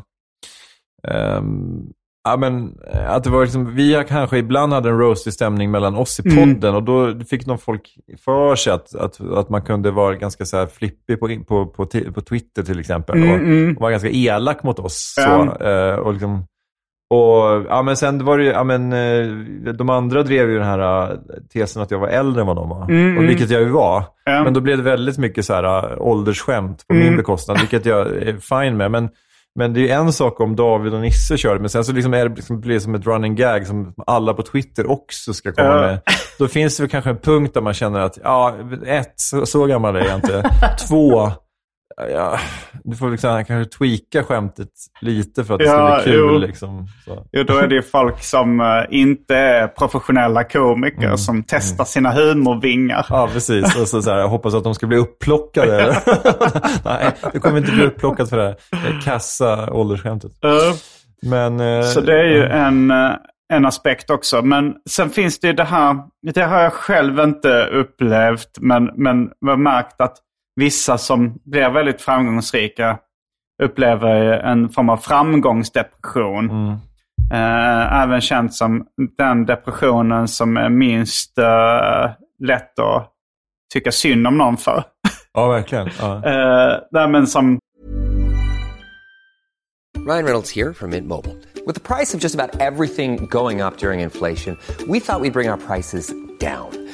[1.09, 1.87] ehm,
[2.25, 5.95] ja, men, eh, att det var liksom, vi kanske ibland hade en roastig stämning mellan
[5.95, 9.91] oss i podden och då fick nog folk för sig att, att, att man kunde
[9.91, 13.23] vara ganska så här flippig på, på, på, på Twitter till exempel.
[13.23, 15.15] och, och vara ganska elak mot oss.
[15.15, 16.47] Så, eh, och liksom,
[17.13, 20.67] och ja, men sen var det ju, ja, men, eh, de andra drev ju den
[20.67, 21.17] här eh,
[21.53, 22.83] tesen att jag var äldre än vad de var.
[23.19, 24.05] Och vilket jag ju var.
[24.25, 24.45] Ja.
[24.45, 28.07] Men då blev det väldigt mycket så här eh, åldersskämt på min bekostnad, vilket jag
[28.07, 28.91] är fine med.
[28.91, 29.09] Men,
[29.55, 32.15] men det är ju en sak om David och Nisse körde, men sen så liksom
[32.15, 35.53] är det, liksom, blir det som ett running gag som alla på Twitter också ska
[35.53, 36.01] komma med.
[36.39, 38.55] Då finns det väl kanske en punkt där man känner att, ja,
[38.87, 40.51] ett, så, så gammal är jag inte.
[40.89, 41.33] Två,
[41.97, 42.39] ja,
[42.85, 44.69] du får liksom kanske tweaka skämtet
[45.01, 46.21] lite för att det ska Ja, bli kul.
[46.33, 46.39] jo.
[46.39, 47.27] Liksom, så.
[47.33, 52.11] Jo, då är det ju folk som eh, inte är professionella komiker som testar sina
[52.11, 53.07] humorvingar.
[53.09, 53.77] Ja, precis.
[53.81, 55.97] Och så, så här, jag hoppas att de ska bli upplockade.
[56.85, 60.33] Nej, det kommer inte bli upplockat för det här kassa åldersskämtet.
[60.45, 60.51] Eh,
[61.31, 63.11] Men, eh, Så det är ju en, eh,
[63.53, 64.43] en aspekt också.
[64.43, 65.97] Men sen finns det ju det här,
[66.35, 70.17] det har jag själv inte upplevt, men, men jag har märkt att
[70.57, 72.99] vissa som blir väldigt framgångsrika
[73.63, 76.51] upplever en form av framgångsdepression.
[77.33, 78.87] Eh, även känt som
[79.19, 83.09] den depressionen som är minst eh, lätt att
[83.73, 84.85] tycka synd om någon för.
[85.33, 85.91] Ja, verkligen.
[86.01, 86.21] Ja.
[86.91, 87.59] Nej, men som
[90.07, 91.37] Ryan Reynolds here from Mint Mobile.
[91.65, 95.49] With the price of just about everything going up during inflation, we thought we'd bring
[95.49, 96.71] our prices down.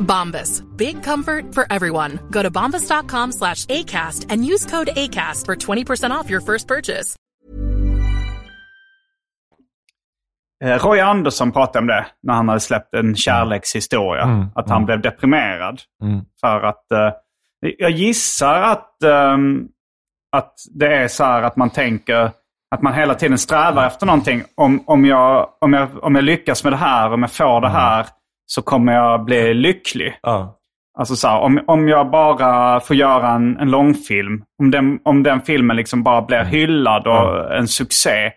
[0.00, 0.62] Bombas.
[0.76, 2.18] Big comfort for everyone.
[2.30, 7.16] Go to bombas.com slash ACAST and use code ACAST for 20% off your first purchase.
[10.64, 14.50] Eh, Roy Andersson pratade om det när han hade släppt en kärlekshistoria.
[14.54, 15.80] att han blev deprimerad.
[16.40, 17.12] För att eh,
[17.78, 19.68] jag gissar att, ehm,
[20.36, 22.30] att det är så här att man tänker
[22.74, 24.42] att man hela tiden strävar efter någonting.
[24.54, 27.68] Om, om, jag, om, jag, om jag lyckas med det här, om jag får det
[27.68, 28.06] här,
[28.52, 30.18] så kommer jag bli lycklig.
[30.22, 30.56] Ja.
[30.98, 35.22] Alltså så här, om, om jag bara får göra en, en långfilm, om den, om
[35.22, 38.30] den filmen liksom bara blir hyllad och en succé,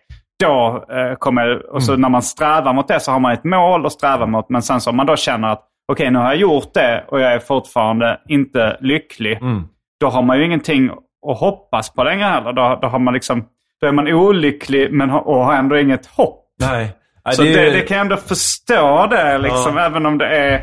[0.44, 1.74] då eh, kommer...
[1.74, 4.50] Och så när man strävar mot det så har man ett mål att sträva mot.
[4.50, 7.20] Men sen så om man då känner att okej, nu har jag gjort det och
[7.20, 9.40] jag är fortfarande inte lycklig.
[10.00, 10.90] Då har man ju ingenting
[11.32, 12.54] att hoppas på längre heller.
[12.54, 13.46] Då, då, har man liksom,
[13.82, 16.46] då är man olycklig men har, och har ändå inget hopp.
[16.60, 16.96] Nej.
[17.32, 20.54] Så det det, kan jag ändå förstå det, liksom, även om det är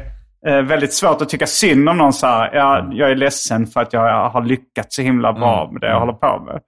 [0.49, 2.13] eh, väldigt svårt att tycka synd om någon.
[2.13, 5.81] Så här, ja, jag är ledsen för att jag har lyckats så himla bra med
[5.81, 6.61] det jag håller på med.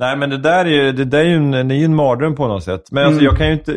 [0.00, 2.34] Nej, men det där är ju, det där är ju en, är ju en mardröm
[2.36, 2.82] på något sätt.
[2.92, 3.72] Men alltså, jag kan ju inte...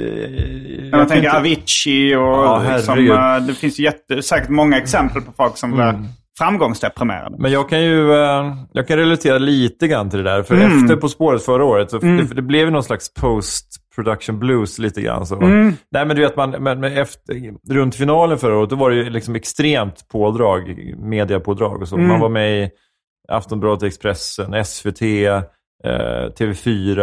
[0.92, 5.22] kan jag tänker inte- Avicii och Ja, liksom, eh, det finns jätte, säkert många exempel
[5.22, 5.94] på folk som blir
[6.38, 7.36] framgångsdeprimerade.
[7.40, 10.44] Men jag kan ju eh, jag kan relatera lite grann till det där.
[10.44, 10.84] För Mm.
[10.84, 13.14] efter På spåret förra året, så det, det blev ju någon slags
[13.96, 15.26] production blues lite grann.
[15.26, 15.36] Så.
[15.36, 15.74] Mm.
[15.92, 18.96] Nej, men du vet, man, men, men efter, runt finalen förra året, då var det
[18.96, 21.96] ju liksom extremt pådrag, mediapådrag och så.
[21.96, 22.08] Mm.
[22.08, 22.70] Man var med i
[23.28, 25.44] Aftonbladet, Expressen, SVT, eh,
[26.38, 27.02] TV4,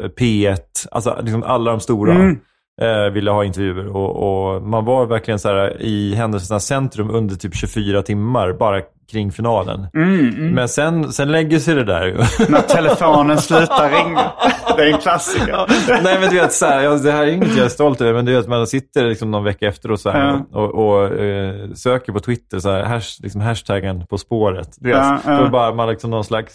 [0.00, 0.58] eh, P1.
[0.90, 2.40] Alltså liksom alla de stora Mm.
[2.82, 3.96] Eh, ville ha intervjuer.
[3.96, 4.16] Och,
[4.54, 8.80] och man var verkligen så här i händelsernas centrum under typ 24 timmar, bara
[9.12, 9.86] kring finalen.
[9.94, 10.54] Mm, mm.
[10.54, 12.06] Men sen, sen lägger sig det där.
[12.50, 14.32] När telefonen slutar ringa.
[14.76, 15.66] Det är en klassiker.
[16.02, 18.24] Nej men du vet, så här, det här är inget jag är stolt över, men
[18.24, 20.60] du vet, man sitter liksom någon vecka efter och, så här, Ja.
[20.60, 24.68] och, och eh, söker på Twitter, så här, hash, liksom hashtaggen på spåret.
[24.80, 25.40] Du vet, Ja, ja.
[25.40, 26.54] Då bara man liksom någon slags,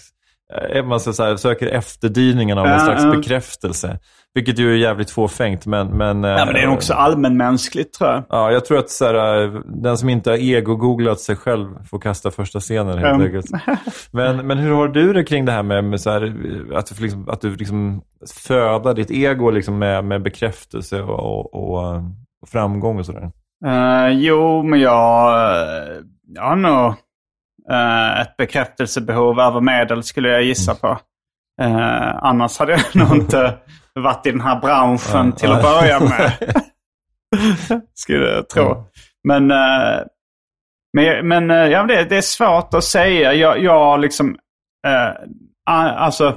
[0.86, 4.00] man så, här, söker efterdyningen av någon slags bekräftelse.
[4.34, 5.88] Vilket ju är jävligt fåfängt, men...
[5.88, 8.24] men, Ja, men det är också allmänmänskligt tror jag.
[8.30, 12.00] Ja, jag tror att så här, eh, den som inte har ego-googlat sig själv får
[12.00, 13.46] kasta första scenen helt enkelt.
[14.12, 16.24] Men, men hur har du det kring det här med, med så här,
[16.74, 18.02] att du, liksom, att du liksom
[18.48, 21.94] födar ditt ego liksom med, med bekräftelse och, och,
[22.42, 23.32] och framgång och sådär?
[23.66, 25.96] Eh, jo, men jag, eh,
[26.28, 26.94] jag har nog
[27.72, 31.00] eh, ett bekräftelsebehov över medel skulle jag gissa på.
[31.62, 33.58] Eh, annars hade jag nog inte
[33.94, 36.32] varit i den här branschen till att börja med.
[37.94, 38.84] skulle jag tro.
[39.24, 40.00] Men, eh,
[40.94, 43.34] men, men ja, det, det är svårt att säga.
[43.34, 44.38] Jag, jag liksom,
[45.66, 46.36] alltså,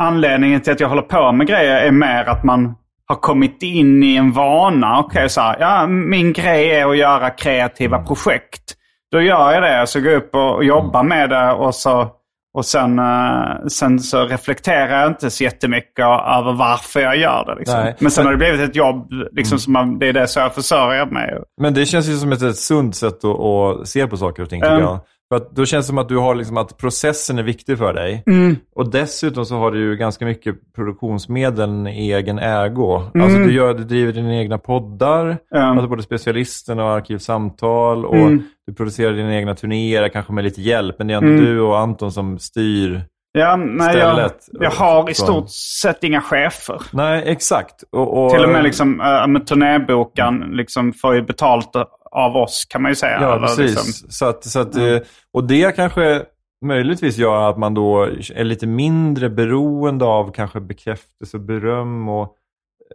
[0.00, 2.74] anledningen till att jag håller på med grejer är mer att man
[3.10, 4.98] har kommit in i en vana.
[4.98, 8.76] Okej, så här, ja, min grej är att göra kreativa projekt.
[9.12, 12.08] Då gör jag det, så går jag upp och, jobbar med det och så
[12.54, 17.54] och sen, eh, sen så reflekterar jag inte så jättemycket över varför jag gör det.
[17.58, 17.80] Liksom.
[17.80, 17.96] Nej.
[17.98, 20.54] Men sen har det blivit ett jobb, liksom, som man, det är det som jag
[20.54, 21.38] försörjer mig.
[21.60, 24.50] Men det känns ju som ett, ett sunt sätt att, att se på saker och
[24.50, 24.80] ting, Mm.
[24.80, 24.98] jag.
[25.32, 27.92] För att då känns det som att du har liksom att processen är viktig för
[27.94, 28.22] dig.
[28.26, 28.56] Mm.
[28.74, 33.02] Och dessutom så har du ju ganska mycket produktionsmedel i egen ägo.
[33.14, 33.24] Mm.
[33.26, 35.60] Alltså du, gör, du driver dina egna poddar, Ja.
[35.60, 38.04] alltså både Specialisten och Arkivsamtal.
[38.06, 38.42] Och Mm.
[38.66, 40.94] du producerar dina egna turnéer, kanske med lite hjälp.
[40.98, 41.44] Men det är ändå Mm.
[41.44, 43.02] du och Anton som styr.
[43.32, 44.48] Ja, nej, jag, Stället.
[44.60, 45.50] jag har i stort
[45.82, 46.82] sett inga chefer.
[46.92, 47.82] Nej, exakt.
[47.92, 51.76] Och, och, Till och med liksom, äh, med turnébokaren liksom får ju betalt
[52.10, 53.18] av oss kan man ju säga.
[53.22, 53.76] Ja, Eller precis.
[53.76, 54.98] Liksom, Så att, så att, eh,
[55.32, 56.22] Och det kanske
[56.64, 58.02] möjligtvis gör att man då
[58.34, 62.08] är lite mindre beroende av kanske bekräftelse och beröm.
[62.08, 62.22] Och,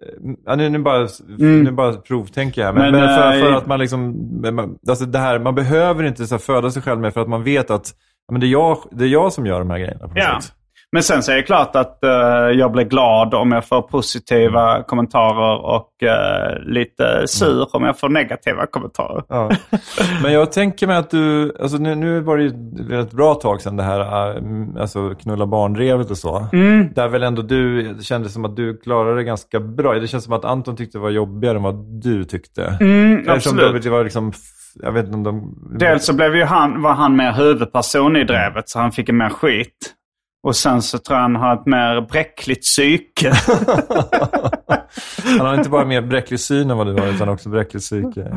[0.01, 1.07] eh, ja, nu, nu, bara,
[1.38, 2.76] nu bara provtänker jag.
[2.76, 3.01] Men, Mm.
[3.01, 4.78] Men, men, för, för eh, att man liksom...
[4.89, 7.72] Alltså det här, man behöver inte så föda sig själv med för att man vet
[7.72, 7.93] att
[8.32, 10.07] men det, är jag, det är jag som gör de här grejerna.
[10.07, 10.39] På Ja.
[10.41, 10.53] sätt.
[10.92, 12.10] Men sen så är det klart att eh,
[12.54, 18.10] jag blir glad om jag får positiva kommentarer och eh, lite sur om jag får
[18.10, 19.24] negativa kommentarer.
[19.30, 19.50] Ja.
[20.24, 23.62] Men jag tänker mig att du, alltså nu, nu var det ju ett bra tag
[23.62, 26.48] sedan det här äh, alltså knulla barndrevet och så.
[26.54, 26.94] Mm.
[26.94, 29.94] Där väl ändå du, det kändes som att du klarade det ganska bra.
[29.94, 32.78] Det känns som att Anton tyckte det var jobbigare än vad du tyckte.
[32.80, 33.84] Mm, Eftersom absolut.
[33.84, 34.34] Det var liksom,
[34.76, 35.56] jag vet inte om de...
[35.80, 39.18] Dels så blev ju han, var han mer huvudperson i drevet så han fick en
[39.18, 39.96] mer skit.
[40.46, 43.34] Och sen så tror jag han har ett mer bräckligt psyke.
[45.38, 48.34] Han har inte bara mer bräcklig syn än vad du har, utan också bräckligt psyke.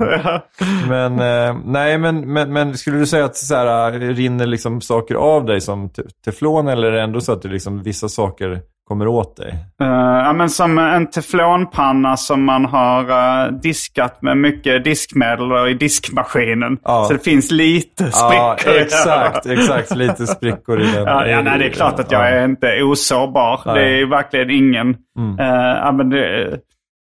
[0.88, 4.80] Men, eh, nej, men, men, men skulle du säga att så här, eh, rinner liksom
[4.80, 5.90] saker av dig som
[6.24, 9.48] teflon eller är det ändå så att du liksom, vissa saker kommer åt dig?
[9.82, 9.88] Eh,
[10.24, 13.00] ja, men som en teflonpanna som man har
[13.46, 16.78] eh, diskat med mycket diskmedel i diskmaskinen.
[16.84, 17.04] Ja.
[17.04, 18.10] Så det finns lite Ja,
[18.56, 18.74] sprickor.
[18.74, 18.82] den.
[18.82, 19.94] exakt, exakt.
[19.96, 21.04] Lite sprickor i den.
[21.04, 22.26] Ja, ja, nej, det är klart att jag Ja.
[22.28, 23.60] är inte osårbar.
[23.66, 23.74] Nej.
[23.74, 24.96] Det är verkligen ingen.
[25.18, 25.36] Mm.
[25.76, 26.58] Ja, men det,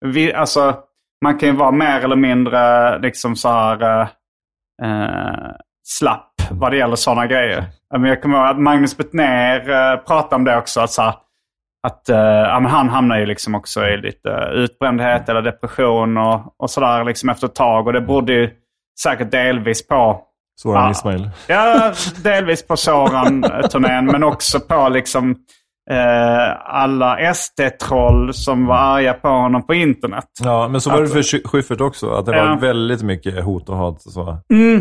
[0.05, 0.75] vi, alltså,
[1.25, 4.07] man kan ju vara mer eller mindre liksom så här
[5.83, 7.63] slapp vad det gäller sådana grejer.
[7.89, 10.81] Ja, men jag kommer ihåg att Magnus Betnér uh, pratade om det också.
[10.81, 11.13] Att, så här,
[11.87, 16.69] att eh, ja, han hamnar ju liksom också i lite utbrändhet eller depression och, och
[16.69, 17.87] sådär liksom efter ett tag.
[17.87, 18.49] Och det berodde ju
[19.03, 20.21] säkert delvis på
[20.61, 20.91] Soran Ja.
[20.91, 21.29] Ismail.
[21.47, 25.35] Ja, delvis på Soran-turnén men också på liksom
[25.91, 30.25] eh, alla SD-troll som var arga på honom på internet.
[30.43, 32.11] Ja, men så var det för Schyffert också.
[32.11, 32.45] Att det Ja.
[32.45, 34.37] var väldigt mycket hot och hat och så.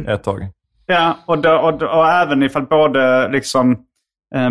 [0.09, 0.49] Ett tag.
[0.87, 3.77] Ja, och, då, och, och även ifall både liksom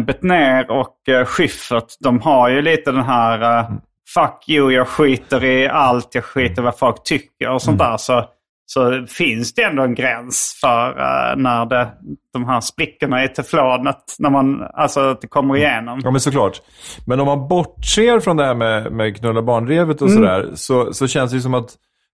[0.05, 3.69] Bettner och eh, Schyffert, de har ju lite den här eh,
[4.13, 7.97] Fuck you, jag skiter i allt, jag skiter i vad folk tycker och sånt där.
[7.97, 8.25] Så,
[8.65, 11.87] så finns det ändå en gräns för eh, när det,
[12.33, 16.01] de här sprickorna i teflonet, när man, alltså att det kommer igenom.
[16.03, 16.61] Ja, men såklart.
[17.07, 20.19] Men om man bortser från det här med, med knulla barnrevet och Mm.
[20.23, 21.69] sådär, så, så känns det ju som att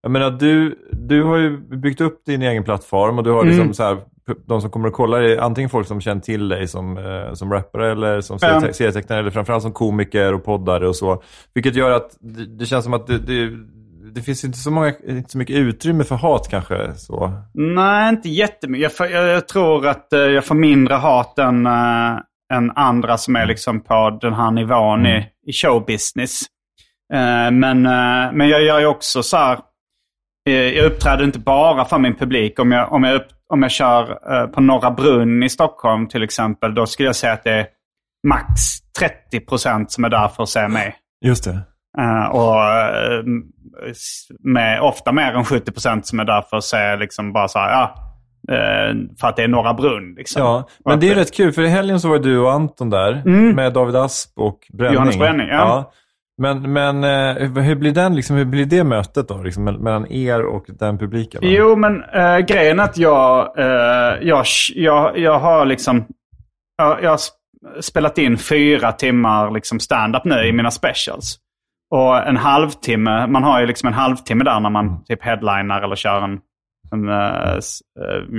[0.02, 3.60] jag menar, du, du har ju byggt upp din egen plattform och du har liksom
[3.62, 3.74] Mm.
[3.74, 3.96] så här
[4.46, 7.52] de som kommer och kollar är antingen folk som känner till dig som, eh, som
[7.52, 8.72] rappare eller som Ja.
[8.72, 11.22] serietecknare eller framförallt som komiker och poddare och så.
[11.54, 13.50] Vilket gör att det, det känns som att det, det,
[14.14, 16.94] det finns inte så, många, inte så mycket utrymme för hat kanske.
[16.94, 17.32] Så.
[17.54, 18.98] Nej, inte jättemycket.
[18.98, 22.12] Jag, jag, jag tror att eh, jag får mindre hat än, eh,
[22.52, 26.40] än andra som är liksom på den här nivån i, i showbusiness.
[27.12, 29.58] Eh, men, eh, men jag gör ju också så här.
[30.44, 32.58] jag uppträder inte bara för min publik.
[32.58, 36.22] Om jag, om jag, upp, om jag kör eh, på Norra Brunn i Stockholm till
[36.22, 37.66] exempel, då skulle jag säga att det är
[38.28, 38.50] max
[39.32, 40.96] 30% som är där för att se mig.
[41.24, 41.60] Just det.
[41.98, 43.24] Eh, och eh,
[44.40, 47.70] med, ofta mer än 70% som är där för att se liksom bara så här,
[47.70, 48.06] ja,
[49.20, 50.14] för att det är Norra Brunn.
[50.14, 50.42] Liksom.
[50.42, 53.22] Ja, men det är rätt kul för i helgen så var du och Anton där
[53.54, 54.94] med David Asp och Bränning.
[54.94, 55.92] Johannes Bränning, ja.
[56.40, 60.12] Men, men eh, hur blir den, liksom, hur blir det mötet då, liksom, mell- mellan
[60.12, 61.40] er och den publiken?
[61.44, 66.04] Jo, men äh, grejen är att jag, eh, jag, jag, jag har liksom,
[66.78, 71.36] jag, jag har sp- spelat in fyra timmar liksom stand-up nu i mina specials.
[71.94, 75.96] Och en halvtimme, man har ju liksom en halvtimme där när man typ headliner eller
[75.96, 76.38] kör en,
[76.92, 77.58] en eh,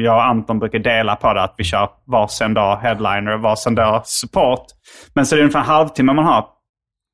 [0.04, 3.76] jag och Anton brukar dela på det, att vi kör varsin dag headliner och varsin
[3.76, 4.66] dag support.
[5.16, 6.46] Men så är det ungefär en halvtimme man har.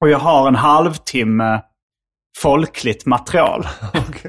[0.01, 1.61] Och jag har en halvtimme
[2.41, 3.67] folkligt material.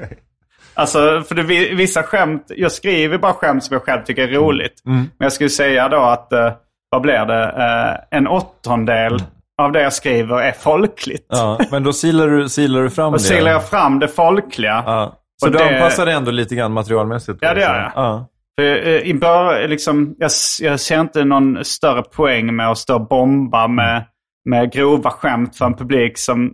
[0.73, 4.27] Alltså, för det, vi- vissa skämt, jag skriver bara skämt som jag själv tycker är
[4.33, 4.81] roligt.
[4.85, 4.97] Mm.
[4.97, 6.51] Men jag skulle säga då att, eh,
[6.89, 7.43] vad blir det?
[7.43, 9.23] Eh, en åttondel
[9.61, 11.25] av det jag skriver är folkligt.
[11.29, 13.23] Ja, men då silar du, silar du fram Och det?
[13.23, 14.83] silar jag fram det folkliga.
[14.85, 15.15] Ja.
[15.39, 17.37] Så Och du det- anpassar det ändå lite grann materialmässigt?
[17.41, 17.91] Ja, det gör jag.
[17.95, 18.25] Ja.
[18.61, 23.07] Eh, i bör, liksom, jag, jag ser inte någon större poäng med att stå och
[23.07, 24.03] bomba med,
[24.45, 26.53] med grova skämt för en publik som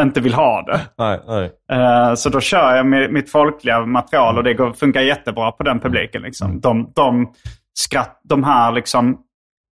[0.00, 0.80] inte vill ha det.
[0.98, 1.50] Nej, nej.
[1.72, 5.62] Eh, Så då kör jag med mitt folkliga material och det går, funkar jättebra på
[5.62, 6.22] den publiken.
[6.22, 6.60] Liksom.
[6.60, 7.32] De, de,
[7.78, 9.18] skratt, de här liksom,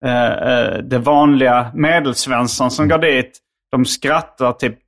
[0.05, 3.39] eh, eh, det vanliga medelsvensson som går dit,
[3.71, 4.79] de skrattar typ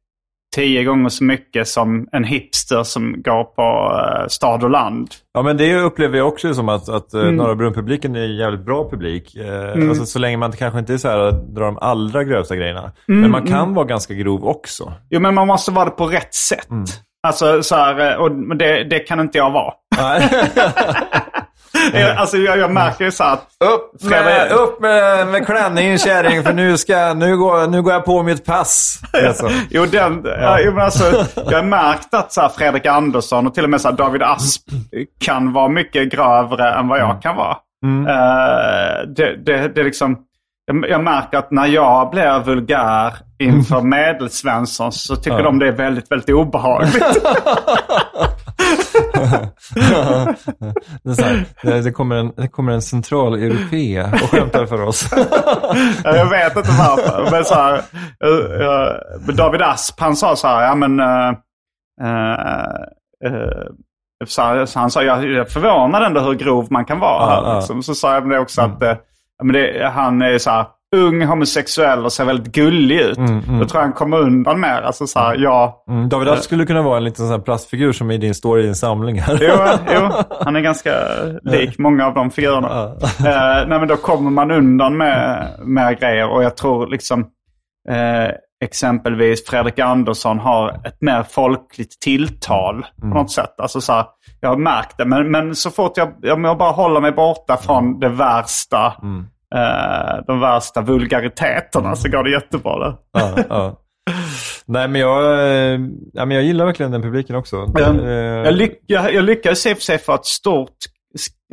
[0.57, 5.09] tio gånger så mycket som en hipster som går på eh, stad och land.
[5.35, 7.25] Ja, men det upplever jag också som att, att Mm.
[7.27, 7.37] mm.
[7.37, 9.37] Norra Brunn-publiken är en jävligt bra publik.
[9.37, 12.93] Eh, alltså, så länge man kanske inte är så här, drar de allra grövsta grejerna.
[13.09, 14.93] Mm, Men man kan vara ganska grov också.
[15.11, 16.69] Jo, men man måste vara det på rätt sätt.
[17.27, 19.73] Alltså, så här, eh, och det, det kan inte jag vara.
[21.93, 23.47] Jag, alltså, jag, jag märker ju så att...
[23.65, 28.05] upp med, upp med, med klänningen kärring för nu, ska, nu, går, nu går jag
[28.05, 29.01] på mitt pass.
[29.27, 29.51] Alltså.
[29.71, 30.59] Jo, den, ja.
[30.61, 33.91] jo, men alltså, jag har märkt att så Fredrik Andersson och till och med så
[33.91, 34.63] David Asp
[35.21, 37.57] kan vara mycket grövre än vad jag kan vara.
[37.85, 40.17] Eh, det, det, det är liksom,
[40.69, 45.73] jag, jag märker att när jag blir vulgär inför medelsvensson så tycker de det är
[45.73, 47.03] väldigt, väldigt obehagligt.
[51.03, 55.11] Det, här, det, kommer en, det kommer en central europé och skämtar för oss.
[56.05, 57.31] Ja, jag vet inte varför.
[57.31, 57.75] Men så här,
[58.25, 61.01] eh, eh, David Asp han sa så här, ja men...
[61.01, 61.29] eh,
[63.25, 63.67] eh,
[64.27, 64.43] så
[64.75, 67.27] han sa, jag är förvånad ändå hur grov man kan vara.
[67.27, 67.55] Här, ja.
[67.55, 67.83] liksom.
[67.83, 68.97] Så sa jag det också att ja,
[69.45, 70.67] men det, han är så här,
[70.97, 73.17] ung homosexuell och ser väldigt gullig ut.
[73.17, 74.83] Då tror jag han kommer undan mer.
[74.83, 78.11] Alltså så här, ja, Mm, David Asp skulle kunna vara en liten sån plastfigur som
[78.11, 79.39] i din story i din samling här.
[79.41, 79.55] Jo,
[79.95, 80.91] jo, han är ganska
[81.43, 82.85] lik många av de figurerna.
[83.03, 87.21] Eh, nej, men då kommer man undan med, med grejer och jag tror liksom
[87.91, 88.31] eh,
[88.65, 93.61] exempelvis Fredrik Andersson har ett mer folkligt tilltal på något sätt.
[93.61, 94.05] Alltså så här,
[94.41, 97.57] jag har märkt det, men, men så fort jag, jag må bara håller mig borta
[97.57, 98.87] från det värsta,
[99.55, 102.95] eh, de värsta vulgariteterna så går det jättebra där.
[103.13, 103.77] ja, ja.
[104.67, 105.81] Nej, men jag, eh,
[106.13, 107.57] ja, men jag gillar verkligen den publiken också.
[107.75, 108.13] Jag, Eh,
[108.45, 110.77] jag, lyck, jag, jag lyckades i och för sig få ett stort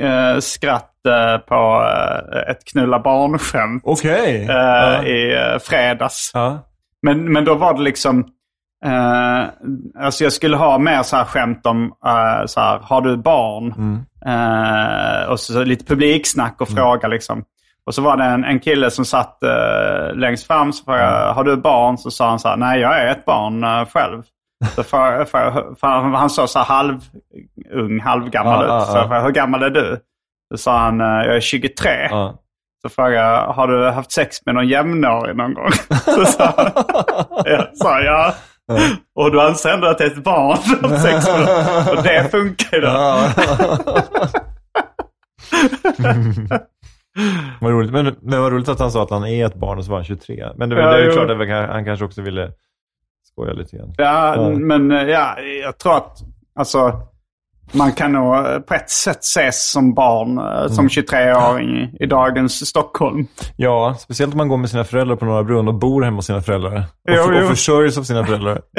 [0.02, 0.92] eh, skratt
[1.48, 1.86] på
[2.50, 3.84] ett knulla barn-skämt
[4.48, 5.04] Ja.
[5.04, 6.32] i fredags.
[6.34, 6.60] Ja.
[7.06, 8.20] Men, men då var det liksom...
[8.86, 9.44] Eh,
[10.06, 13.74] alltså jag skulle ha mer så här skämt om, eh, så här, har du barn?
[14.26, 17.44] Eh, och så, så lite publiksnack och fråga liksom.
[17.86, 20.74] Och så var det en, en kille som satt eh, längst fram.
[20.74, 21.98] Så frågade jag, har du barn?
[21.98, 24.24] Så sa han så här, nej jag är ett barn själv.
[24.76, 27.00] Så för, för, för han, såg så här halv
[27.74, 28.88] ung, halvgammal Ja, ut.
[28.88, 30.00] Så jag frågade, hur gammal är du?
[30.52, 32.10] Så sa han, jag är 23.
[32.86, 32.90] Ja.
[32.90, 35.70] Så frågade jag, har du haft sex med någon jämnårig någon gång?
[36.06, 36.72] Så sa han,
[37.46, 38.34] ja, sa jag.
[39.16, 41.98] Och du anser ändå att det är ett barn har haft sex med.
[41.98, 42.90] Och det funkar ju då.
[47.62, 47.92] Vad roligt.
[47.92, 49.98] Men, men vad roligt att han sa att han är ett barn och så var
[49.98, 50.46] han 23.
[50.56, 52.52] Men det, Ja, det är ju klart att han- kanske också ville
[53.24, 53.94] skoja lite grann.
[53.98, 54.50] Ja, Ja.
[54.50, 56.18] men ja, jag tror att
[56.60, 57.02] alltså,
[57.72, 60.70] man kan nog eh, på ett sätt ses som barn, eh, Mm.
[60.70, 63.28] som 23-åring i, i dagens Stockholm.
[63.56, 66.26] Ja, speciellt om man går med sina föräldrar på Norra Brunn och bor hemma hos
[66.26, 66.76] sina föräldrar.
[66.76, 66.84] Och,
[67.16, 67.48] Jo, och jo.
[67.48, 68.62] försörjs av sina föräldrar.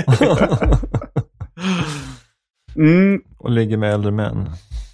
[2.76, 4.50] Mm, och ligger med äldre män.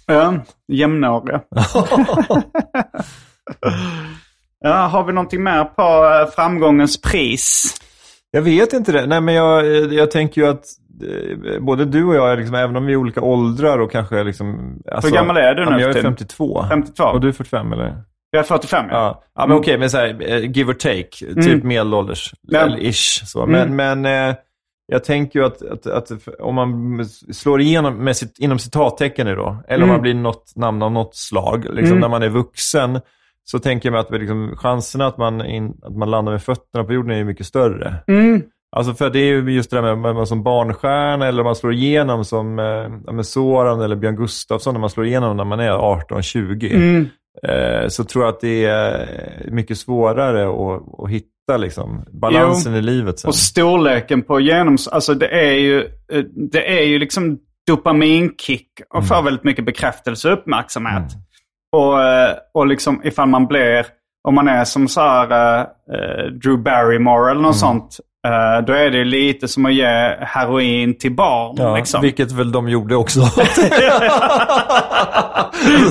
[0.07, 0.33] ja,
[0.67, 1.41] jämnåriga.
[4.59, 5.81] ja, har vi någonting mer på
[6.21, 7.75] eh, framgångens pris?
[8.31, 9.05] Jag vet inte det.
[9.05, 10.63] Nej, men jag, jag tänker ju att
[11.61, 14.77] både du och jag, är liksom, även om vi är olika åldrar och kanske liksom...
[14.91, 16.11] Alltså, Hur gammal är du nu Jag är för tiden?
[16.11, 16.65] 52.
[16.69, 17.03] 52.
[17.03, 18.03] Och du är 45 eller?
[18.31, 18.95] Jag är 45 ja.
[18.95, 21.41] Ja, ja men okej, men så här, eh, give or take.
[21.43, 22.33] Typ medelålders.
[22.41, 22.59] Ja.
[22.59, 23.21] Eller ish.
[23.25, 23.45] Så.
[23.45, 24.01] Men, Mm.
[24.01, 24.35] men eh,
[24.85, 29.35] jag tänker ju att, att, att om man slår igenom med sitt, inom citattecken nu
[29.35, 29.93] då, eller om Mm.
[29.93, 31.99] man blir något namn av något slag, liksom, Mm.
[31.99, 32.99] när man är vuxen,
[33.45, 36.83] så tänker jag mig att liksom, chanserna att man, in, att man landar med fötterna
[36.83, 37.95] på jorden är mycket större.
[38.07, 38.41] Mm.
[38.75, 41.55] Alltså för det är ju just det där med, med som barnstjärna eller om man
[41.55, 45.59] slår igenom som eh, med Soran eller Björn Gustafsson när man slår igenom när man
[45.59, 46.73] är 18-20.
[46.73, 47.07] Mm.
[47.47, 49.07] Eh, så tror jag att det är
[49.51, 52.79] mycket svårare att, att hitta liksom, balansen Jo.
[52.79, 53.27] i livet sen.
[53.27, 54.87] Och storleken på genoms...
[54.87, 55.79] Alltså det är ju,
[56.11, 61.11] eh, det är ju liksom dopaminkick och får väldigt mycket bekräftelse och uppmärksamhet.
[61.71, 63.85] Och, eh, och liksom ifall man blir,
[64.27, 68.91] om man är som så här eh, Drew Barrymore eller något sånt, eh, då är
[68.91, 71.55] det lite som att ge heroin till barn.
[71.57, 72.01] ja, liksom.
[72.01, 73.19] Vilket väl de gjorde också.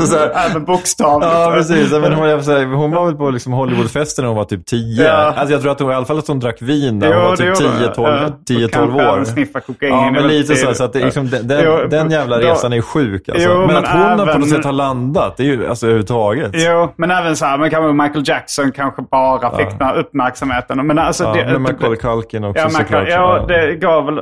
[0.06, 1.32] så här, Även bokstavligt.
[1.32, 1.92] Ja, precis.
[1.92, 5.04] Men hon, jag, säga, hon var väl på liksom Hollywoodfesten när hon var typ 10.
[5.06, 5.12] Ja.
[5.12, 7.36] Alltså, jag tror att hon, i alla fall att hon drack vin när hon var
[7.36, 7.76] typ gjorde hon.
[7.78, 8.54] 10-12 Ja.
[8.56, 9.12] 10-12 Kanske år.
[9.12, 10.62] även sniffa kokain Ja, är men lite så.
[10.62, 10.76] tidigt.
[10.76, 13.28] så att det, liksom, den, Jo, den jävla då- resan är ju sjuk.
[13.28, 13.48] Alltså.
[13.48, 15.68] Jo, men, men att hon har på även- något sätt har landat, det är ju
[15.68, 16.50] alltså överhuvudtaget.
[16.54, 20.86] Jo, men även så här, men Michael Jackson kanske bara fick den här uppmärksamheten.
[20.86, 23.08] Men alltså, Ja, det, med Macaulay Culkin också ja, såklart.
[23.08, 24.14] ja, det gav väl...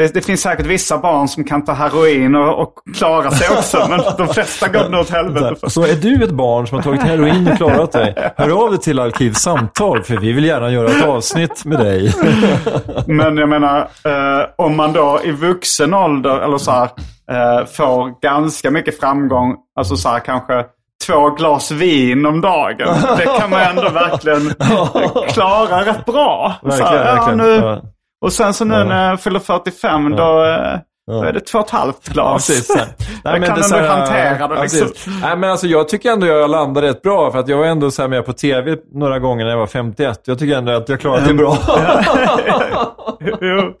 [0.00, 3.86] Det, det finns säkert vissa barn som kan ta heroin och, och klara sig också,
[3.90, 5.70] men de flesta går nog åt helvete.
[5.70, 8.80] Så är du ett barn som har tagit heroin och klarat dig, hör av dig
[8.80, 12.14] till Arkivsamtal för vi vill gärna göra ett avsnitt med dig.
[13.06, 16.88] Men jag menar, eh, om man då i vuxen ålder eller så här,
[17.30, 20.64] eh, får ganska mycket framgång, alltså så här kanske
[21.06, 22.96] två glas vin om dagen.
[23.18, 24.54] Det kan man ändå verkligen
[25.28, 26.54] klara rätt bra.
[26.62, 27.38] Så Verkligen, här, ja, verkligen.
[27.38, 27.80] nu.
[28.20, 28.84] Och sen så nu Ja.
[28.84, 32.66] när jag fyller 45 då, eh, då är det två och ett halvt Ja, glas.
[32.66, 32.86] så här.
[33.24, 34.88] jag kan ändå hantera det ja, liksom.
[35.22, 37.90] Nej, men alltså, jag tycker ändå jag landade rätt bra, för att jag var ändå
[37.90, 40.20] så här med på tv några gånger när jag var 51.
[40.24, 41.56] Jag tycker ändå att jag klarade det bra.
[43.40, 43.72] jo.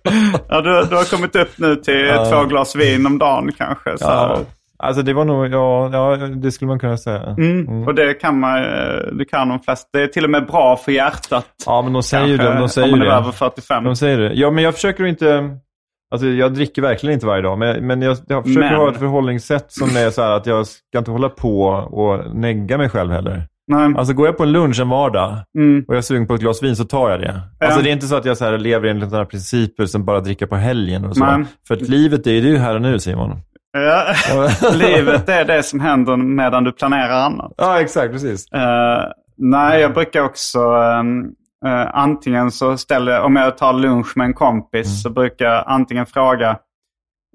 [0.48, 3.98] Ja, du, du har kommit upp nu till två glas vin om dagen kanske.
[3.98, 4.38] Så.
[4.80, 4.86] Ja.
[4.86, 7.22] Alltså det var nog, ja, ja, det skulle man kunna säga.
[7.38, 7.86] Mm.
[7.88, 9.88] Och det kan man eh, det kan de flesta.
[9.92, 11.46] Det är till och med bra för hjärtat.
[11.66, 12.58] Ja, men de säger ju det.
[12.58, 13.16] De säger om man är det.
[13.16, 13.84] över 45.
[13.84, 14.32] De säger det.
[14.34, 15.56] Ja, men jag försöker inte...
[16.12, 18.96] Alltså jag dricker verkligen inte varje dag, men, men jag, jag försöker Men- ha ett
[18.98, 23.10] förhållningssätt som är så här att jag ska inte hålla på och negga mig själv
[23.12, 23.46] heller.
[23.72, 23.92] Nej.
[23.96, 25.84] Alltså går jag på en lunch en vardag Mm.
[25.88, 27.40] och jag är sugen på ett glas vin så tar jag det.
[27.60, 30.20] Alltså det är inte så att jag så här lever enligt här principer som bara
[30.20, 31.24] dricka på helgen och så.
[31.24, 31.44] Nej.
[31.68, 33.30] För att livet är ju här och nu Simon.
[33.72, 34.14] Ja.
[34.74, 37.52] Livet är det som händer medan du planerar annat.
[37.56, 38.12] Ja, exakt.
[38.12, 38.52] Precis.
[38.52, 39.04] Eh,
[39.36, 41.24] nej, jag brukar också ehm,
[41.66, 44.96] eh, antingen så ställer om jag tar lunch med en kompis Mm.
[44.96, 46.56] så brukar jag antingen fråga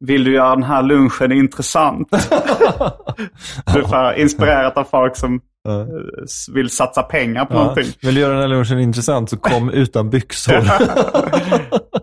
[0.01, 2.09] vill du göra den här lunchen intressant?
[3.73, 5.81] du får inspirerat av folk som Ja.
[5.81, 5.85] eh,
[6.53, 7.59] vill satsa pengar på Ja.
[7.59, 7.85] någonting.
[8.01, 10.53] Vill du göra den här lunchen intressant så kom utan byxor.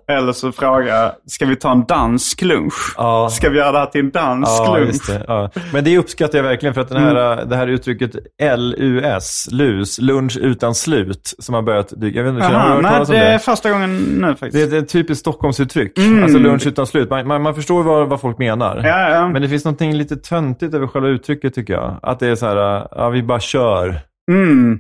[0.08, 2.94] Eller så frågar jag, ska vi ta en dansk lunch?
[2.96, 3.28] Ja.
[3.30, 5.06] Ska vi göra det här till en dansk Ja, lunch?
[5.08, 5.24] det.
[5.28, 5.50] Ja.
[5.72, 8.10] Men det uppskattar jag verkligen för att den här, det här uttrycket
[8.56, 12.18] LUS, LUS, lunch utan slut, som har börjat dyka.
[12.18, 13.18] Jag vet inte, Aha, nej, det det?
[13.18, 14.70] är första gången nu faktiskt.
[14.70, 15.98] Det är ett typiskt Stockholmsuttryck.
[15.98, 16.22] Mm.
[16.22, 17.10] Alltså lunch utan slut.
[17.10, 18.80] Man, man, man förstår vad, vad folk menar.
[18.84, 19.28] Ja.
[19.28, 21.96] Men det finns något lite töntigt över själva uttrycket tycker jag.
[22.02, 24.00] Att det är så här, ja vi bara kör.
[24.30, 24.78] Mm.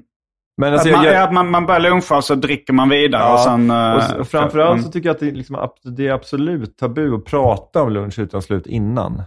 [0.56, 2.88] Men alltså, att man, jag, jag, ja, man, man börjar luncha och så dricker man
[2.88, 3.22] vidare.
[3.22, 4.84] Ja, Och sen, eh, och, och framförallt mm.
[4.84, 8.18] så tycker jag att det är, liksom, det är absolut tabu att prata om lunch
[8.18, 9.22] utan slut innan.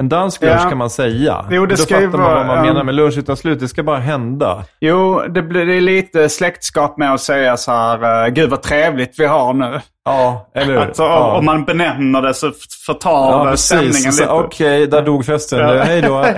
[0.00, 0.68] En dansk lunch Ja.
[0.68, 1.46] kan man säga.
[1.50, 2.62] Jo, det Då ska fattar man vara, vad man ja.
[2.62, 3.60] menar med lunch utan slut.
[3.60, 4.64] Det ska bara hända.
[4.80, 8.62] Jo, det, blir, det är lite släktskap med att säga så här, eh, gud vad
[8.62, 9.80] trevligt vi har nu.
[10.04, 10.76] Ja, eller hur?
[10.78, 11.36] Alltså, ja.
[11.38, 12.52] Om man benämner det så
[12.86, 14.28] förtar Ja, det stämningen lite.
[14.28, 15.58] Okej, där dog festen.
[15.58, 15.82] Ja.
[15.82, 16.24] Hej då.
[16.24, 16.30] Eh,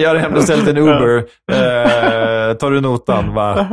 [0.00, 1.16] jag har redan- beställt en Uber.
[1.52, 3.34] Eh, tar du notan?
[3.34, 3.68] Bara,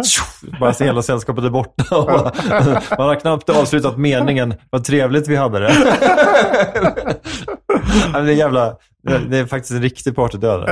[0.59, 1.83] bara hela sällskapet är borta.
[2.97, 4.53] Man har knappt avslutat meningen.
[4.69, 5.73] Vad trevligt vi hade det.
[8.13, 8.65] Det, är jävla,
[9.07, 10.69] det- det är faktiskt en riktig partydöd.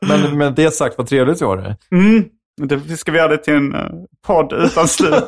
[0.00, 1.76] men med det sagt, vad trevligt vi har det.
[1.92, 2.24] Mm.
[2.62, 3.80] Det ska vi göra det till en eh,
[4.26, 5.24] podd utan slut.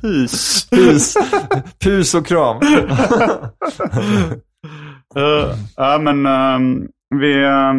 [0.00, 0.70] Pus.
[0.70, 1.14] Pus,
[1.84, 2.56] pus och kram.
[5.16, 7.74] Uh, ja, men ehm, vi, eh,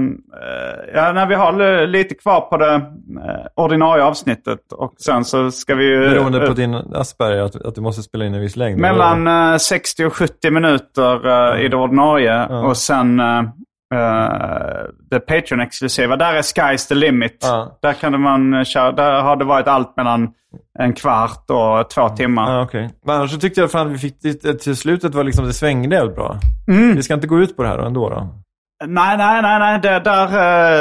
[0.94, 4.72] ja, nej, vi har lite kvar på det eh, ordinarie avsnittet.
[4.74, 6.00] Och sen så ska vi ju...
[6.00, 8.80] Beroende på din Asperger, att, att du måste spela in en viss längd.
[8.80, 12.48] Mellan eh, 60 och 70 minuter i det ordinarie.
[12.48, 13.22] Och sen
[13.92, 16.16] eh, det Patreon-exklusiva.
[16.16, 17.38] Där är Sky's the limit.
[17.42, 17.78] Ja.
[17.82, 20.34] Där, kan man köra, där har det varit allt mellan
[20.80, 22.54] en kvart och två timmar.
[22.54, 22.90] Ja, okej.
[23.06, 25.96] Men annars så tyckte jag fan vi fick det, till slutet var liksom det svängde
[25.96, 26.40] helt bra.
[26.68, 26.96] Mm.
[26.96, 28.42] Vi ska inte gå ut på det här då ändå då?
[28.86, 29.80] Nej, nej, nej, nej.
[29.80, 30.28] Det där,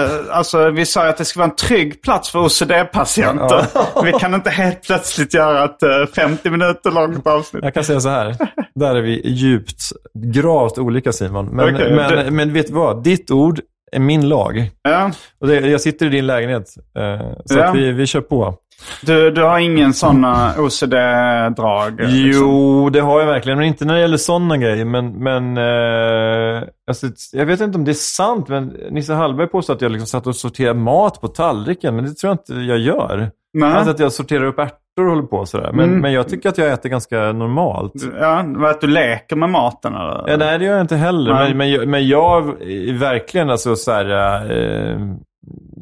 [0.05, 3.67] eh, alltså, vi sa att det ska vara en trygg plats för OCD-patienter.
[4.05, 7.65] Vi kan inte helt plötsligt göra ett eh, 50 minuter långt avsnitt.
[7.65, 8.37] Jag kan säga så här.
[8.81, 9.81] Där är vi djupt,
[10.15, 11.47] gravt olika Simon.
[11.47, 13.03] Men, Okej, men, det- men vet du vad?
[13.03, 13.61] Ditt ord
[13.93, 14.71] är min lag.
[14.83, 15.11] Ja.
[15.41, 16.69] Och det, jag sitter i din lägenhet.
[16.99, 17.73] Eh, så Ja.
[17.73, 18.55] vi, vi kör på.
[19.03, 21.91] Du, du har ingen uh, OCD-drag?
[22.01, 22.43] liksom?
[22.43, 23.59] Jo, det har jag verkligen.
[23.59, 24.85] Men inte när det gäller sådana grejer.
[24.85, 28.49] Men, men eh, alltså, jag vet inte om det är sant.
[28.49, 31.97] Men Nisse Hallberg påstår att jag liksom satt och sorterade mat på tallriken.
[31.97, 33.31] Men det tror jag inte jag gör.
[33.53, 33.73] Nej.
[33.73, 35.71] Alltså att jag sorterar upp ärtor och håller på sådär.
[35.73, 36.01] Men, Mm.
[36.01, 37.93] men jag tycker att jag äter ganska normalt.
[38.21, 40.25] Ja, att du leker med maten eller?
[40.27, 41.35] Ja, nej, det gör jag inte heller.
[41.35, 44.11] Men, men, jag, men jag är verkligen alltså så här,
[44.51, 44.99] eh,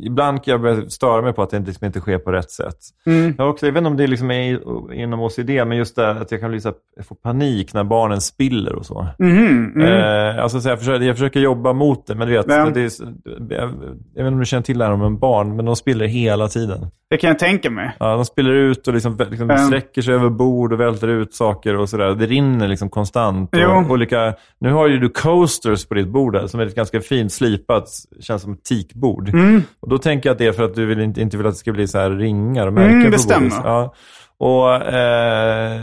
[0.01, 2.76] Ibland kan jag störa mig på att det liksom inte sker på rätt sätt.
[3.07, 3.34] Mm.
[3.38, 6.32] Jag, också, jag vet inte om det liksom är inom OCD, men just det att
[6.32, 9.07] jag kan bli så här, få panik när barnen spiller och så.
[9.18, 9.82] Mhm, mm.
[9.82, 12.70] Eh, alltså, så jag, försöker, jag försöker jobba mot det, men du vet, Ja.
[12.74, 12.90] det är,
[13.24, 13.70] jag, jag vet
[14.16, 16.86] inte om du känner till det här om barn, men de spiller hela tiden.
[17.11, 17.96] Det kan jag tänka mig.
[17.99, 19.66] Ja, de spiller ut och liksom, liksom Mm.
[19.66, 22.14] sträcker sig över bord och välter ut saker och sådär.
[22.14, 23.51] Det rinner liksom konstant.
[23.53, 23.68] Jo.
[23.70, 27.01] Och olika, nu har ju du coasters på ditt bord här, som är ett ganska
[27.01, 27.88] fint slipat,
[28.20, 29.28] känns som ett teakbord.
[29.28, 29.62] Mm.
[29.89, 31.53] Och då tänker jag att det är för att du vill inte, inte vill att
[31.53, 33.51] det ska bli så här ringar och märken Mm, det stämmer.
[33.64, 33.95] Ja.
[34.39, 35.80] Och eh,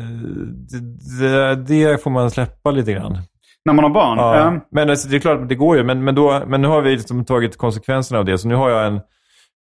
[1.20, 3.18] det, det får man släppa lite grann.
[3.66, 4.18] När man har barn?
[4.18, 4.38] Ja.
[4.38, 4.60] Ja.
[4.72, 5.84] Men alltså, det är klart, det går ju.
[5.84, 8.38] Men, men, då, men nu har vi liksom tagit konsekvenserna av det.
[8.38, 9.02] Så nu har jag en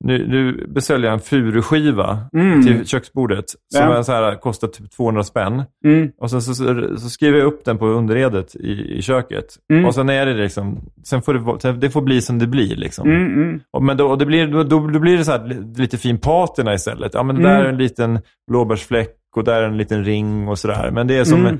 [0.05, 2.63] nu, nu beställde jag en furuskiva Mm.
[2.67, 3.45] till köksbordet.
[3.51, 4.03] Som Ja.
[4.03, 5.63] så här, kostar typ 200 spänn.
[5.85, 6.11] Mm.
[6.21, 6.65] Och sen så, så,
[6.99, 9.45] så skriver jag upp den på underredet i, i köket.
[9.73, 9.85] Mm.
[9.85, 13.11] Och sen är det liksom, sen får det, det får bli som det blir liksom.
[13.11, 13.61] Mm, mm.
[13.71, 16.19] Och, men då, och det blir, då, då, blir det så här, li- lite fin
[16.19, 17.15] patina istället.
[17.15, 17.63] Ja, men där Mm.
[17.63, 18.19] är en liten
[18.51, 20.91] blåbärsfläck och där är en liten ring och sådär.
[20.91, 21.59] Men det är som,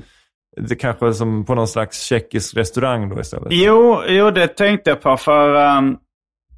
[0.61, 3.47] det kanske som på någon slags tjeckisk restaurang då istället.
[3.51, 5.17] Jo, jo, det tänkte jag på.
[5.17, 5.97] För ehm,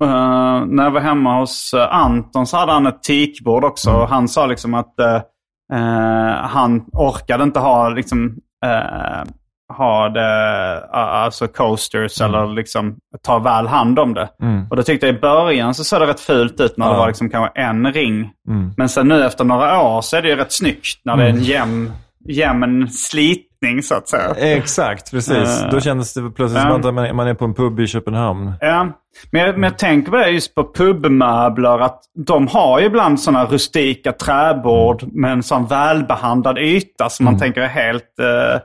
[0.01, 3.89] eh, när jag var hemma hos eh, Anton så hade han ett teakbord också.
[3.89, 4.01] Mm.
[4.01, 5.21] Och han sa liksom att eh,
[6.41, 8.35] han orkade inte ha liksom
[8.65, 9.23] eh,
[9.77, 14.29] ha det, alltså coasters eller liksom ta väl hand om det.
[14.41, 14.67] Mm.
[14.69, 16.99] Och då tyckte jag i början så såg det rätt fult ut när det Ja.
[16.99, 18.31] var liksom kanske en ring.
[18.49, 18.71] Mm.
[18.77, 21.29] Men sen nu efter några år så är det ju rätt snyggt när det är
[21.29, 21.91] en jämn,
[22.29, 22.89] jämn
[23.59, 24.33] slitning så att säga.
[24.37, 25.61] Exakt, precis.
[25.63, 26.81] Eh, Då kändes det plötsligt ja.
[26.81, 28.53] som att man är, på en pub i Köpenhamn.
[28.61, 28.87] Ja,
[29.31, 31.79] men jag, men jag tänker på det just på pubmöbler.
[31.79, 37.39] Att de har ju ibland sådana rustika träbord med en sån välbehandlad yta som man
[37.39, 38.25] tänker är helt eh,
[38.57, 38.59] o-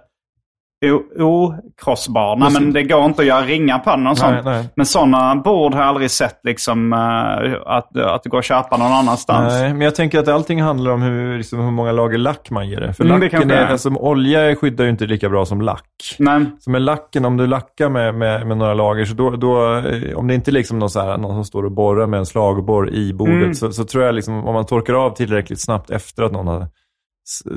[1.18, 2.37] okrossbar.
[2.37, 4.45] Nej, men det går inte att göra ringar på den och sånt.
[4.45, 4.68] nej.
[4.76, 8.76] Men sådana bord har jag aldrig sett liksom, eh, att, att det går att köpa
[8.76, 9.53] någon annanstans.
[9.53, 12.68] Nej, men jag tänker att allting handlar om hur, liksom, hur många lager lack man
[12.68, 12.93] ger det.
[12.95, 15.85] För Mm, det lacken kanske är, alltså, olja skyddar ju inte lika bra som lack.
[16.18, 16.41] Nej.
[16.61, 20.16] Så med lacken, om du lackar med, med, med några lager, så då, då, eh,
[20.16, 22.26] om det inte är liksom någon, så här, någon som står och borrar med en
[22.26, 23.55] slagborr i bordet, Mm.
[23.55, 26.66] så, så tror jag liksom, om man torkar av tillräckligt snabbt efter att någon har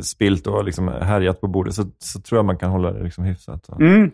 [0.01, 3.23] spilt och liksom härjat på bordet, så, så tror jag man kan hålla det liksom
[3.23, 3.69] hyfsat.
[3.79, 4.11] Mm.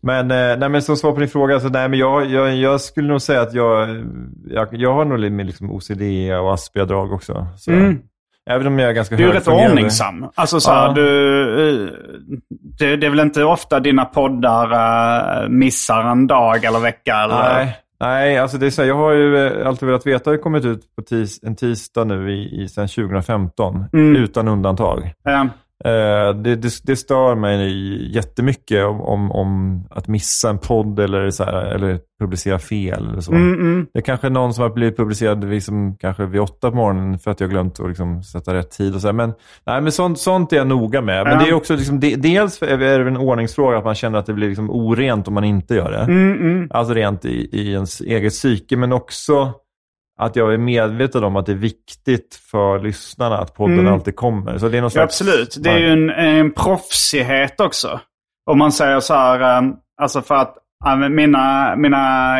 [0.00, 2.80] Men, eh, nej, men som svar på din fråga, så nej, men jag, jag, jag
[2.80, 4.04] skulle nog säga att jag,
[4.46, 6.02] jag, jag har nog lite med liksom OCD
[6.42, 7.46] och Asperger-drag också.
[7.56, 7.98] Så, Mm.
[8.50, 10.26] Även om jag är ganska Du är rätt ordningsam.
[10.34, 10.92] Alltså så här, Ja.
[10.92, 11.90] du, eh,
[12.78, 14.72] det, det är väl inte ofta dina poddar
[15.42, 17.16] eh, missar en dag eller vecka?
[17.16, 17.54] Eller?
[17.54, 20.34] Nej, nej alltså det är så här, jag har ju eh, alltid velat veta, har
[20.34, 24.16] ju kommit ut på tis, en tisdag nu i, i, sedan 2015, Mm.
[24.16, 25.12] utan undantag.
[25.24, 25.48] Ja.
[25.84, 31.30] Eh, det, det, det stör mig jättemycket om, om, om att missa en podd eller,
[31.30, 33.08] så här, eller publicera fel.
[33.08, 33.32] Eller så.
[33.32, 33.86] Mm, mm.
[33.92, 37.30] Det är kanske någon som har blivit publicerad liksom, kanske vid åtta på morgonen för
[37.30, 38.94] att jag har glömt att liksom, sätta rätt tid.
[38.94, 39.12] Och så här.
[39.12, 39.32] Men,
[39.66, 41.24] nej, men sånt, sånt är jag noga med.
[41.24, 41.44] Men Ja.
[41.44, 44.32] det är också, liksom, det, dels är det en ordningsfråga att man känner att det
[44.34, 46.12] blir liksom, orent om man inte gör det.
[46.12, 46.68] Mm, mm.
[46.70, 49.52] Alltså rent i, i ens eget psyke, men också
[50.22, 53.92] att jag är medveten om att det är viktigt för lyssnarna att podden Mm.
[53.92, 54.58] alltid kommer.
[54.58, 55.56] Så det är Ja, absolut.
[55.60, 58.00] Det är ju en, en proffsighet också.
[58.50, 59.70] Om man säger så här, eh,
[60.02, 60.54] alltså för att
[61.10, 62.38] mina, mina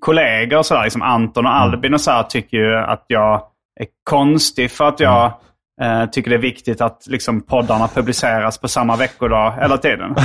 [0.00, 1.62] kollegor, så här, liksom Anton och Mm.
[1.62, 3.34] Albin och så här, tycker ju att jag
[3.80, 5.32] är konstig för att jag
[5.80, 10.14] eh, tycker det är viktigt att liksom, poddarna publiceras på samma veckodag hela tiden.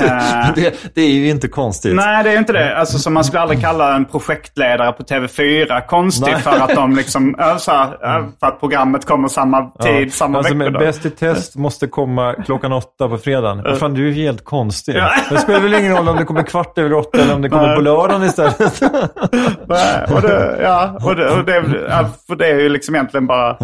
[0.00, 0.54] Eh.
[0.54, 1.94] det, det är ju inte konstigt.
[1.94, 2.78] Nej, det är inte det.
[2.78, 6.42] Alltså, så man skulle aldrig kalla en projektledare på TV4 konstig Nej.
[6.42, 10.54] för att de liksom, så här, äh, för att programmet kommer samma tid, samma alltså,
[10.54, 10.86] men veckodag.
[10.86, 13.62] Bäst i test måste komma klockan åtta på fredagen.
[13.64, 14.96] Vad fan, du är helt konstig.
[14.96, 15.12] Ja.
[15.30, 17.74] Det spelar väl ingen roll om det kommer kvart över åtta eller om det kommer
[17.74, 18.58] på lördagen istället.
[19.68, 23.26] Nej, och det, ja, och det, och det, ja, för det är ju liksom egentligen
[23.26, 23.56] bara...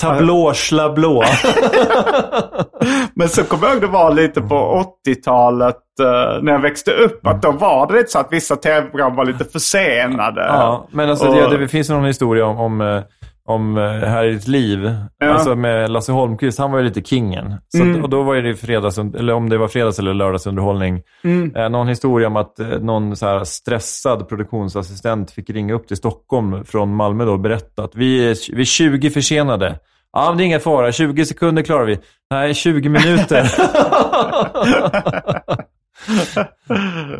[0.00, 1.22] Tablå, schlablå.
[3.14, 7.26] Men så kommer jag ihåg det var lite på 80-talet eh, när jag växte upp.
[7.26, 10.40] Att då var det lite så att vissa tv-program var lite försenade.
[10.46, 13.02] Ja, men alltså, Och- det, det finns någon historia om, om, eh,
[13.46, 14.90] om eh, Här i ditt liv.
[15.18, 15.26] Ja.
[15.30, 17.54] Alltså med Lasse Holmqvist, han var ju lite kingen.
[17.68, 17.96] Så Mm.
[17.98, 21.02] att, och då var det fredags, eller om det var fredags eller lördagsunderhållning.
[21.24, 21.56] Mm.
[21.56, 26.64] Eh, någon historia om att någon så här stressad produktionsassistent fick ringa upp till Stockholm
[26.64, 29.78] från Malmö då och berätta att vi är, vi är 20 försenade.
[30.12, 30.92] Ja, men det är ingen fara.
[30.92, 31.98] 20 sekunder klarar vi.
[32.30, 33.50] Nej, 20 minuter.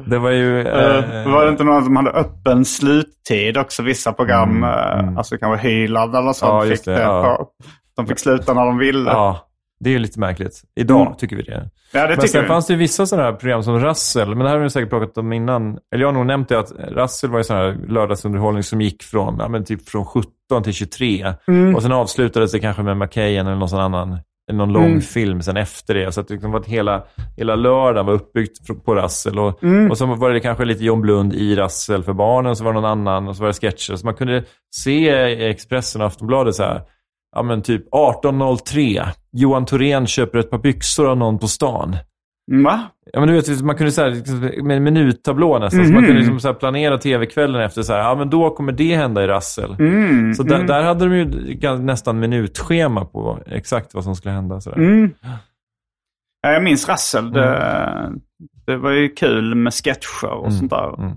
[0.10, 0.60] det var ju...
[0.68, 3.82] Eh, eh, var det inte någon som hade öppen sluttid också?
[3.82, 5.18] Vissa program, Mm, eh, mm.
[5.18, 6.64] alltså kanske Hyland eller sånt.
[6.64, 7.36] Ja, fick det, ja.
[7.38, 7.48] på-
[7.96, 9.10] De fick sluta när de ville.
[9.10, 9.46] Ja,
[9.80, 10.62] det är lite märkligt.
[10.76, 11.14] Idag Mm.
[11.18, 11.70] tycker vi det.
[11.92, 12.48] Ja, det men sen vi.
[12.48, 15.18] fanns det vissa sådana här program som Rassel, men det här har vi säkert pratat
[15.18, 15.78] om innan.
[15.94, 19.02] Eller jag har nog nämnt det att Rassel var ju sån här lördagsunderhållning som gick
[19.02, 20.04] från, ja, men typ från
[20.50, 21.34] 17 till 23.
[21.48, 21.74] Mm.
[21.74, 24.08] Och sen avslutades det kanske med McKayen eller någon annan,
[24.52, 24.82] någon Mm.
[24.82, 26.12] lång film sen efter det.
[26.12, 27.02] Så att det liksom var att hela,
[27.36, 29.38] hela lördagen var uppbyggt på Rassel.
[29.38, 29.90] Och, Mm.
[29.90, 32.80] och så var det kanske lite John Blund i Rassel för barnen, så var det
[32.80, 33.96] någon annan och så var det sketcher.
[33.96, 34.44] Så man kunde
[34.76, 36.82] se i Expressen och Aftonbladet så här,
[37.36, 41.96] ja men typ 18.03, Johan Thorén köper ett par byxor av någon på stan.
[42.52, 42.80] Va?
[43.12, 45.80] Ja, men du vet, man kunde så här, liksom, med en minuttablå nästan.
[45.84, 45.94] Så Mhm.
[45.94, 48.96] man kunde liksom så här planera tv-kvällen efter så här, ja men då kommer det
[48.96, 49.76] hända i Rassel.
[49.78, 50.66] Mm, Så där, mm.
[50.66, 54.60] där hade de ju nästan minutschema på exakt vad som skulle hända.
[54.60, 54.72] Så.
[54.72, 55.10] Mm.
[56.42, 57.32] Ja, jag minns Rassel.
[57.32, 58.20] Det, Mm.
[58.66, 60.94] det var ju kul med sketcher och sånt där.
[61.02, 61.16] Mm.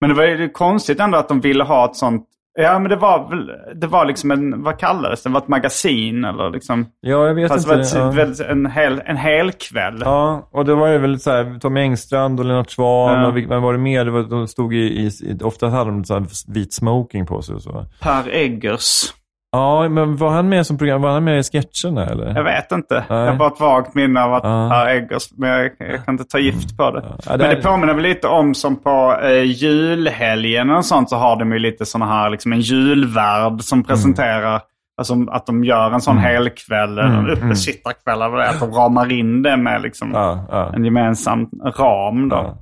[0.00, 2.26] Men det var ju konstigt ändå att de ville ha ett sånt.
[2.58, 5.28] Ja, men det var väl, det var liksom en, vad kallades det?
[5.28, 6.86] Det var ett magasin eller liksom.
[7.00, 7.76] Ja, jag vet Fast inte.
[7.76, 8.10] det var ja.
[8.10, 9.98] ett, väldigt- en, hel, en hel kväll.
[10.04, 13.26] Ja, och det var ju väl så här, Tommy Engstrand och Lennart Swahn Ja.
[13.26, 14.04] och vem var det mer?
[14.04, 17.62] Det var, de stod i, i, ofta hade de så vit smoking på sig och
[17.62, 17.86] så.
[18.00, 19.14] Per Eggers.
[19.52, 21.02] Ja, men var han med som program?
[21.02, 22.34] Var han med i sketcherna eller?
[22.34, 23.04] Jag vet inte.
[23.08, 23.18] Nej.
[23.18, 24.68] Jag har bara ett vagt minne av att Ja.
[24.72, 25.28] Per Eggers.
[25.36, 27.02] Men jag, jag kan inte ta gift på det.
[27.08, 31.08] Ja, Men det det är- påminner väl lite om som på eh, julhelgen och sånt
[31.10, 34.60] så har de ju lite sådana här, liksom en julvärd som presenterar,
[34.98, 39.12] alltså att de gör en sån helkväll, Mm, en uppesittarkväll eller det, att de ramar
[39.12, 40.72] in det med liksom Ja, ja.
[40.74, 41.48] en gemensam
[41.78, 42.36] ram då.
[42.36, 42.56] Ja.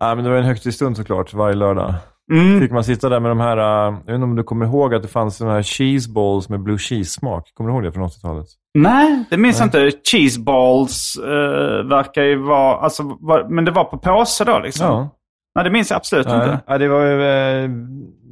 [0.00, 1.94] ja, men det var en högtidsstund såklart varje lördag.
[2.32, 2.60] Mm.
[2.60, 4.94] Fick man sitta där med de här, äh, jag vet inte om du kommer ihåg
[4.94, 7.54] att det fanns sådana här cheese balls med blue cheese-smak.
[7.54, 8.46] Kommer du ihåg det från 80-talet?
[8.78, 9.90] Nej, det minns jag inte.
[10.04, 14.86] Cheeseballs uh, verkar ju vara, alltså, var, men det var på påse då liksom?
[14.86, 15.10] Ja.
[15.54, 16.36] Nej, det minns jag absolut Nej.
[16.36, 16.60] inte.
[16.66, 17.68] Ja, det var eh,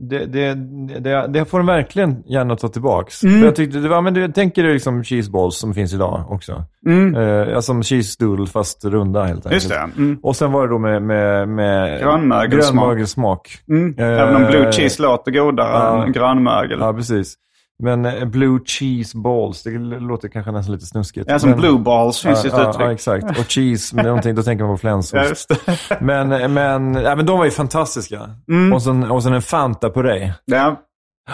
[0.01, 0.55] det, det,
[1.01, 3.23] det, det får de verkligen gärna ta tillbaks.
[3.25, 3.45] Mm.
[3.45, 6.65] Jag tyckte, det var, men du tänker dig liksom cheeseballs som finns idag också.
[6.87, 7.15] Mm.
[7.17, 9.55] Eh, alltså som cheese doodle fast runda helt enkelt.
[9.55, 9.89] Just det.
[9.97, 10.19] Mm.
[10.23, 12.83] Och sen var det då med, med, med Grönmögelsmak.
[12.85, 13.49] grönmögelsmak.
[13.69, 13.95] Mm.
[13.99, 16.05] Eh, Även om blue cheese låter godare ja.
[16.05, 16.79] än grönmögel.
[16.81, 17.35] Ja, precis.
[17.83, 21.31] Men eh, blue cheese balls, det låter kanske nästan lite snuskigt.
[21.31, 22.87] Ja, som men, blue balls finns ju ett ja, uttryck.
[22.87, 23.39] Ja, exakt.
[23.39, 25.29] Och cheese, med någonting, då tänker man på Ja, flänsost.
[25.29, 26.01] just det.
[26.01, 28.21] Men, men, ja, men de var ju fantastiska.
[28.49, 28.73] Mm.
[28.73, 30.35] Och, sen, och sen en Fanta på dig.
[30.45, 30.81] Ja.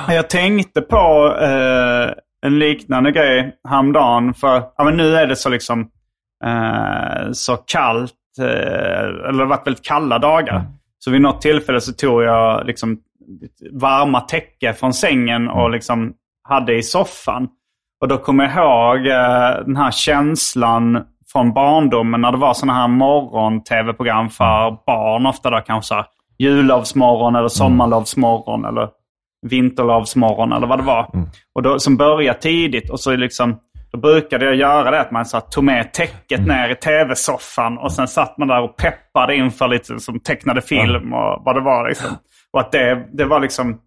[0.09, 2.12] Jag tänkte på eh,
[2.46, 4.34] en liknande grej häromdagen.
[4.34, 5.80] För ja, men nu är det så liksom
[6.44, 8.12] eh, så kallt.
[8.38, 10.57] Eh, eller det har varit väldigt kalla dagar.
[10.57, 10.66] Mm.
[10.99, 12.99] Så vid något tillfälle så tog jag liksom
[13.72, 16.14] varma täcke från sängen och liksom
[16.49, 17.49] hade i soffan.
[18.01, 22.78] Och då kommer jag ihåg eh, den här känslan från barndomen när det var sådana
[22.80, 25.26] här morgon-tv-program för barn.
[25.26, 26.05] Ofta då kanske så
[26.38, 28.88] jullovsmorgon eller sommarlovsmorgon eller
[29.46, 31.11] vinterlovsmorgon eller vad det var.
[31.55, 33.61] Och då, som började tidigt och så liksom
[33.92, 37.92] då brukade jag göra det att man så tog med täcket ner i tv-soffan och
[37.92, 41.88] sen satt man där och peppade inför lite som tecknade film och vad det var.
[41.88, 42.11] Liksom.
[42.53, 43.80] Och att det, det var liksom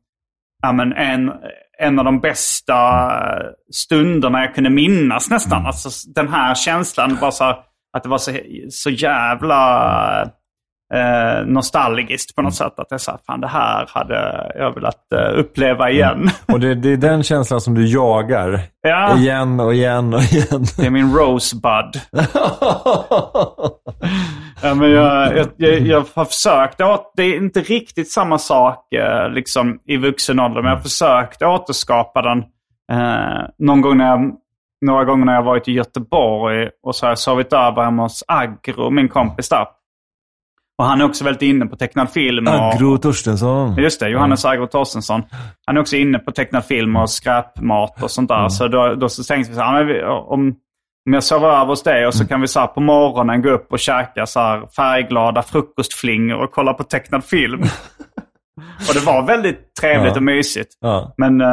[0.62, 1.32] ja, men en,
[1.82, 3.12] en av de bästa
[3.72, 5.66] stunderna jag kunde minnas nästan.
[5.66, 7.56] Alltså, den här känslan var så här,
[7.98, 8.32] att det var så,
[8.70, 10.22] så jävla
[10.94, 12.80] eh, nostalgiskt på något sätt.
[12.80, 16.30] Att jag sa, fan det här hade jag velat eh, uppleva igen.
[16.46, 18.60] Och det, det är den känslan som du jagar.
[18.82, 19.18] Ja.
[19.18, 20.66] Igen och igen och igen.
[20.78, 22.02] Det är min Rosebud.
[24.64, 26.82] Ja, men jag, jag, jag, jag har försökt.
[26.82, 30.84] åt- Det är inte riktigt samma sak eh, liksom, i vuxen ålder, men jag har
[30.84, 32.44] försökt återskapa den
[32.92, 34.32] Eh, någon gång när jag,
[34.86, 38.24] några gånger när jag varit i Göteborg och så har jag sovit över hemma hos
[38.28, 39.66] Agro, min kompis där.
[40.78, 42.48] Och han är också väldigt inne på tecknad film.
[42.48, 43.76] Och, Agro Torstensson.
[43.78, 45.24] Just det, Johannes Agro Torstensson.
[45.66, 48.50] Han är också inne på tecknad film och skräpmat och sånt där.
[48.50, 50.56] Så då, då så tänkte vi så här, om,
[51.08, 53.50] om jag sover över hos dig och så kan vi så här på morgonen gå
[53.50, 57.62] upp och käka så här färgglada frukostflingor och kolla på tecknad film.
[58.90, 60.16] och det var väldigt trevligt Ja.
[60.18, 60.70] och mysigt.
[60.82, 61.14] Ja.
[61.18, 61.48] Men uh,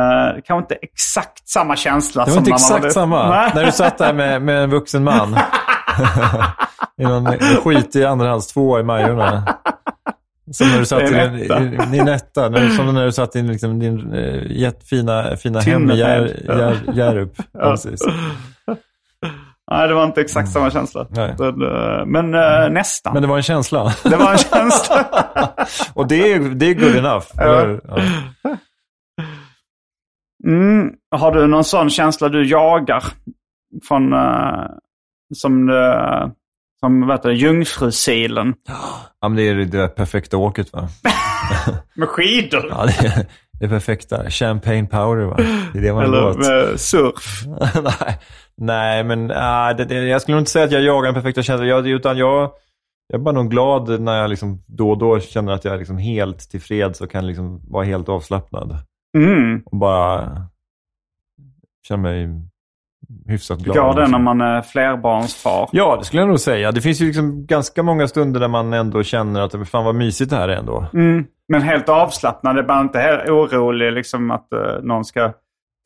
[0.44, 3.28] kanske inte exakt samma känsla Det var som inte när man exakt var samma.
[3.30, 3.50] Nej.
[3.54, 5.38] När du satt där med, med en vuxen man.
[7.00, 7.26] I någon
[7.64, 9.56] skitig andrahands tvåa i Majorna.
[10.52, 11.62] Som när du satt Det i din, etta.
[11.62, 12.48] i, din etta.
[12.48, 16.92] När, som när du satt i liksom, din uh, jättefina fina hem i Jär- Jär-
[16.94, 17.32] Hjärup.
[17.52, 17.60] Ja.
[17.70, 18.00] Precis.
[19.70, 21.06] Nej, det var inte exakt samma känsla.
[21.10, 21.34] Nej.
[21.38, 23.12] Men, eh, men eh, nästan.
[23.12, 23.94] Men det var en känsla.
[24.04, 25.04] Det var en känsla.
[25.94, 27.26] Och det är, det är good enough.
[27.40, 27.80] eller?
[27.88, 27.98] Ja.
[30.46, 30.90] Mm.
[31.16, 33.04] Har du någon sån känsla du jagar?
[33.88, 34.66] Från, eh,
[35.34, 36.28] som, uh,
[36.80, 38.54] som vad heter det, Jungfrusilen.
[39.20, 40.88] Ja, men det är det där perfekta åket va?
[41.94, 42.66] Med skidor.
[42.70, 43.26] Ja, det är
[43.60, 44.30] det perfekta.
[44.30, 45.36] Champagne powder va?
[45.72, 46.36] Det är det man Eller åt.
[46.36, 47.42] med surf.
[47.82, 48.18] nej,
[48.58, 51.68] nej, men äh, det, det, jag skulle inte säga att jag jagar den perfekta känslan.
[51.68, 52.50] Jag, utan jag,
[53.08, 55.78] jag är bara nog glad när jag liksom då och då känner att jag är
[55.78, 58.76] liksom helt tillfreds och kan liksom vara helt avslappnad.
[59.16, 59.62] Mm.
[59.66, 60.42] Och bara
[61.88, 62.28] känna mig
[63.26, 63.76] hyfsat glad.
[63.76, 64.12] Går det liksom.
[64.12, 65.68] när man är flerbarnsfar?
[65.72, 66.72] Ja, det skulle jag nog säga.
[66.72, 70.30] Det finns ju liksom ganska många stunder där man ändå känner att fan vad mysigt
[70.30, 70.86] det här är ändå.
[70.94, 71.26] Mm.
[71.48, 72.58] Men helt avslappnad.
[72.58, 75.32] Är bara inte helt orolig liksom att eh, någon ska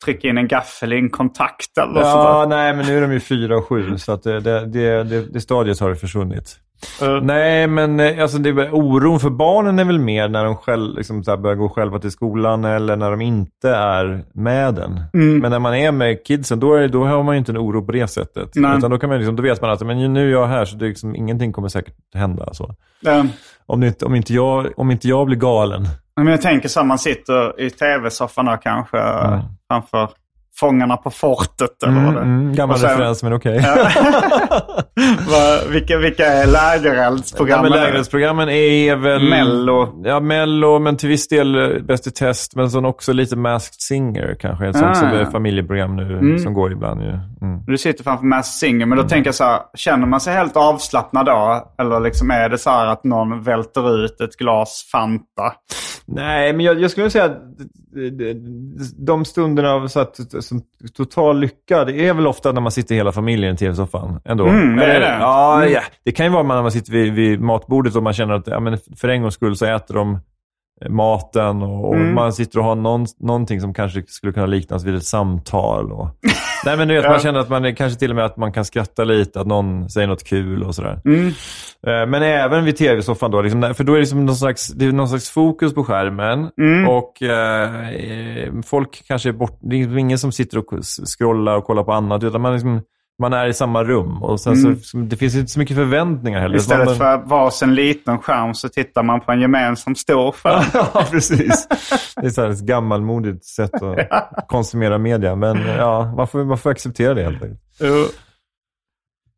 [0.03, 2.11] trycka in en gaffel i en kontakt eller Ja,
[2.43, 2.55] sådär.
[2.57, 5.41] nej, men nu är de ju fyra och sju, så att det, det, det, det,
[5.41, 6.59] stadiet har det försvunnit.
[7.01, 10.95] Eh, Nej, men eh, alltså, det, oron för barnen är väl mer när de själv,
[10.97, 15.01] liksom, så börjar gå själva till skolan eller när de inte är med den.
[15.13, 15.37] Mm.
[15.39, 17.85] Men när man är med kidsen, då, är, då har man ju inte en oro
[17.85, 18.49] på det sättet.
[18.55, 18.77] Nej.
[18.77, 20.75] Utan då, kan man, liksom, då vet man att men nu är jag här, så
[20.75, 22.53] det är liksom, ingenting kommer säkert hända.
[22.53, 22.75] Så.
[23.07, 23.23] eh,
[23.65, 25.85] Om, det inte, om, inte jag, om inte jag blir galen.
[26.21, 29.39] Men jag tänker så här, man sitter i tv-soffan då kanske mm.
[29.69, 30.09] framför
[30.59, 33.59] Fångarna på fortet eller vad det Mm, mm, gammal sen- referens, men okej.
[35.29, 37.71] Vad- vilka, vilka är Ja, lägereldsprogrammen?
[37.71, 39.29] men lägenhetsprogrammen är väl...
[39.29, 40.01] Mello.
[40.03, 43.73] Ja, Mello, men till viss del eh, Bäst i test, men sen också lite Masked
[43.81, 44.67] Singer kanske.
[44.67, 44.93] Ett sånt Ah.
[44.95, 47.09] som är familjeprogram nu, som går ibland ju.
[47.09, 47.65] Mm.
[47.67, 50.57] Du sitter framför Masked Singer, men då tänker jag så här, känner man sig helt
[50.57, 51.71] avslappnad då?
[51.79, 55.53] Eller liksom är det så här att någon välter ut ett glas Fanta?
[56.05, 57.37] Nej, men jag, jag skulle säga att
[57.93, 58.33] de- de-
[58.97, 60.61] de stunderna av så att, som
[60.93, 64.19] total lycka, det är väl ofta när man sitter hela familjen i tv-soffan.
[64.25, 64.45] Ändå.
[64.47, 65.17] Mm, det är det.
[65.19, 65.73] Ja, Mm.
[65.73, 68.47] ja, det kan ju vara när man sitter vid, vid matbordet och man känner att
[68.47, 70.19] ja, men för en gångs skull så äter de
[70.89, 72.13] maten och, och Mm.
[72.15, 75.91] man sitter och har någon, någonting som kanske skulle kunna liknas vid ett samtal.
[75.91, 76.07] Och,
[76.65, 77.09] nej, men du vet, Ja.
[77.09, 79.47] man känner att man är, kanske till och med att man kan skratta lite, att
[79.47, 81.01] någon säger något kul och sådär.
[81.05, 81.27] Mm.
[81.87, 84.85] Eh, Men även vid tv-soffan då, liksom, för då är det liksom någon slags, det
[84.85, 86.49] är någon slags fokus på skärmen.
[86.61, 86.89] Mm.
[86.89, 90.65] Och eh, eh, folk kanske är bort, det är liksom ingen som sitter och
[91.17, 92.81] scrollar och kollar på annat, utan man, liksom,
[93.19, 94.23] man är i samma rum.
[94.23, 94.79] Och sen Mm.
[94.79, 96.55] så, det finns inte så mycket förväntningar heller.
[96.55, 100.63] Istället man, för att varsin liten skärm så tittar man på en gemensam stor skärm.
[100.93, 101.67] ja, precis.
[102.15, 105.35] Det är så här ett gammalmodigt sätt att konsumera media.
[105.35, 107.61] Men ja, man får, man får acceptera det helt enkelt.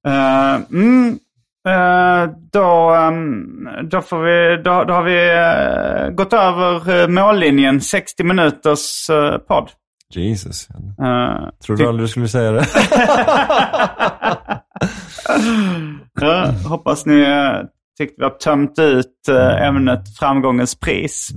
[0.08, 1.20] Eh, mm,
[1.68, 7.82] eh, då, ehm, då, får vi, då, då har vi eh, gått över uh, mållinjen.
[7.82, 9.70] 60 minuters uh, podd.
[10.14, 10.70] Jesus.
[10.70, 12.66] Uh, Tror du aldrig du skulle säga det?
[16.22, 17.66] ja, hoppas ni uh,
[17.98, 21.32] tyckte vi har tömt ut uh, ämnet framgångens pris.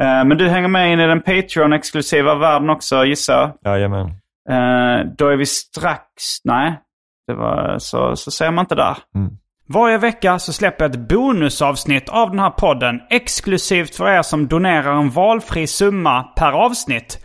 [0.00, 3.72] Eh, men du hänger med in i den Patreon-exklusiva världen också gissar jag.
[3.72, 4.06] Jajamän.
[4.50, 6.04] Eh, då är vi strax...
[6.44, 6.80] Nej,
[7.26, 8.96] det var, så, så säger man inte där.
[9.68, 14.48] Varje vecka så släpper jag ett bonusavsnitt av den här podden exklusivt för er som
[14.48, 17.24] donerar en valfri summa per avsnitt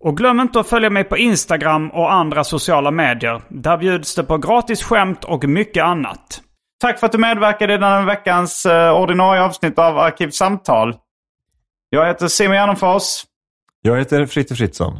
[0.00, 3.42] Och glöm inte att följa mig på Instagram och andra sociala medier.
[3.48, 6.40] Där bjuds det på gratis skämt och mycket annat.
[6.80, 10.94] Tack för att du medverkade i denna veckans eh, ordinarie avsnitt av Arkivsamtal.
[11.90, 13.24] Jag heter Simon Gärdenfors.
[13.82, 14.92] Jag heter Fritte Fritzson.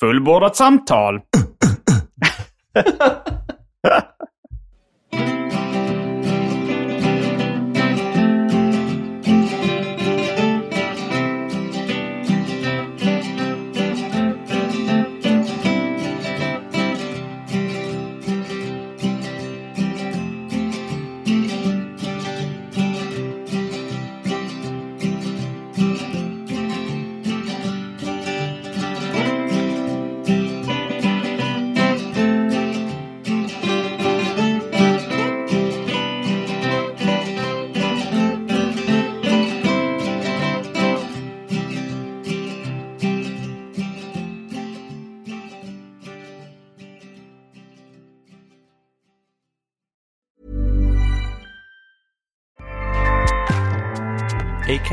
[0.00, 1.20] Fullbordat samtal.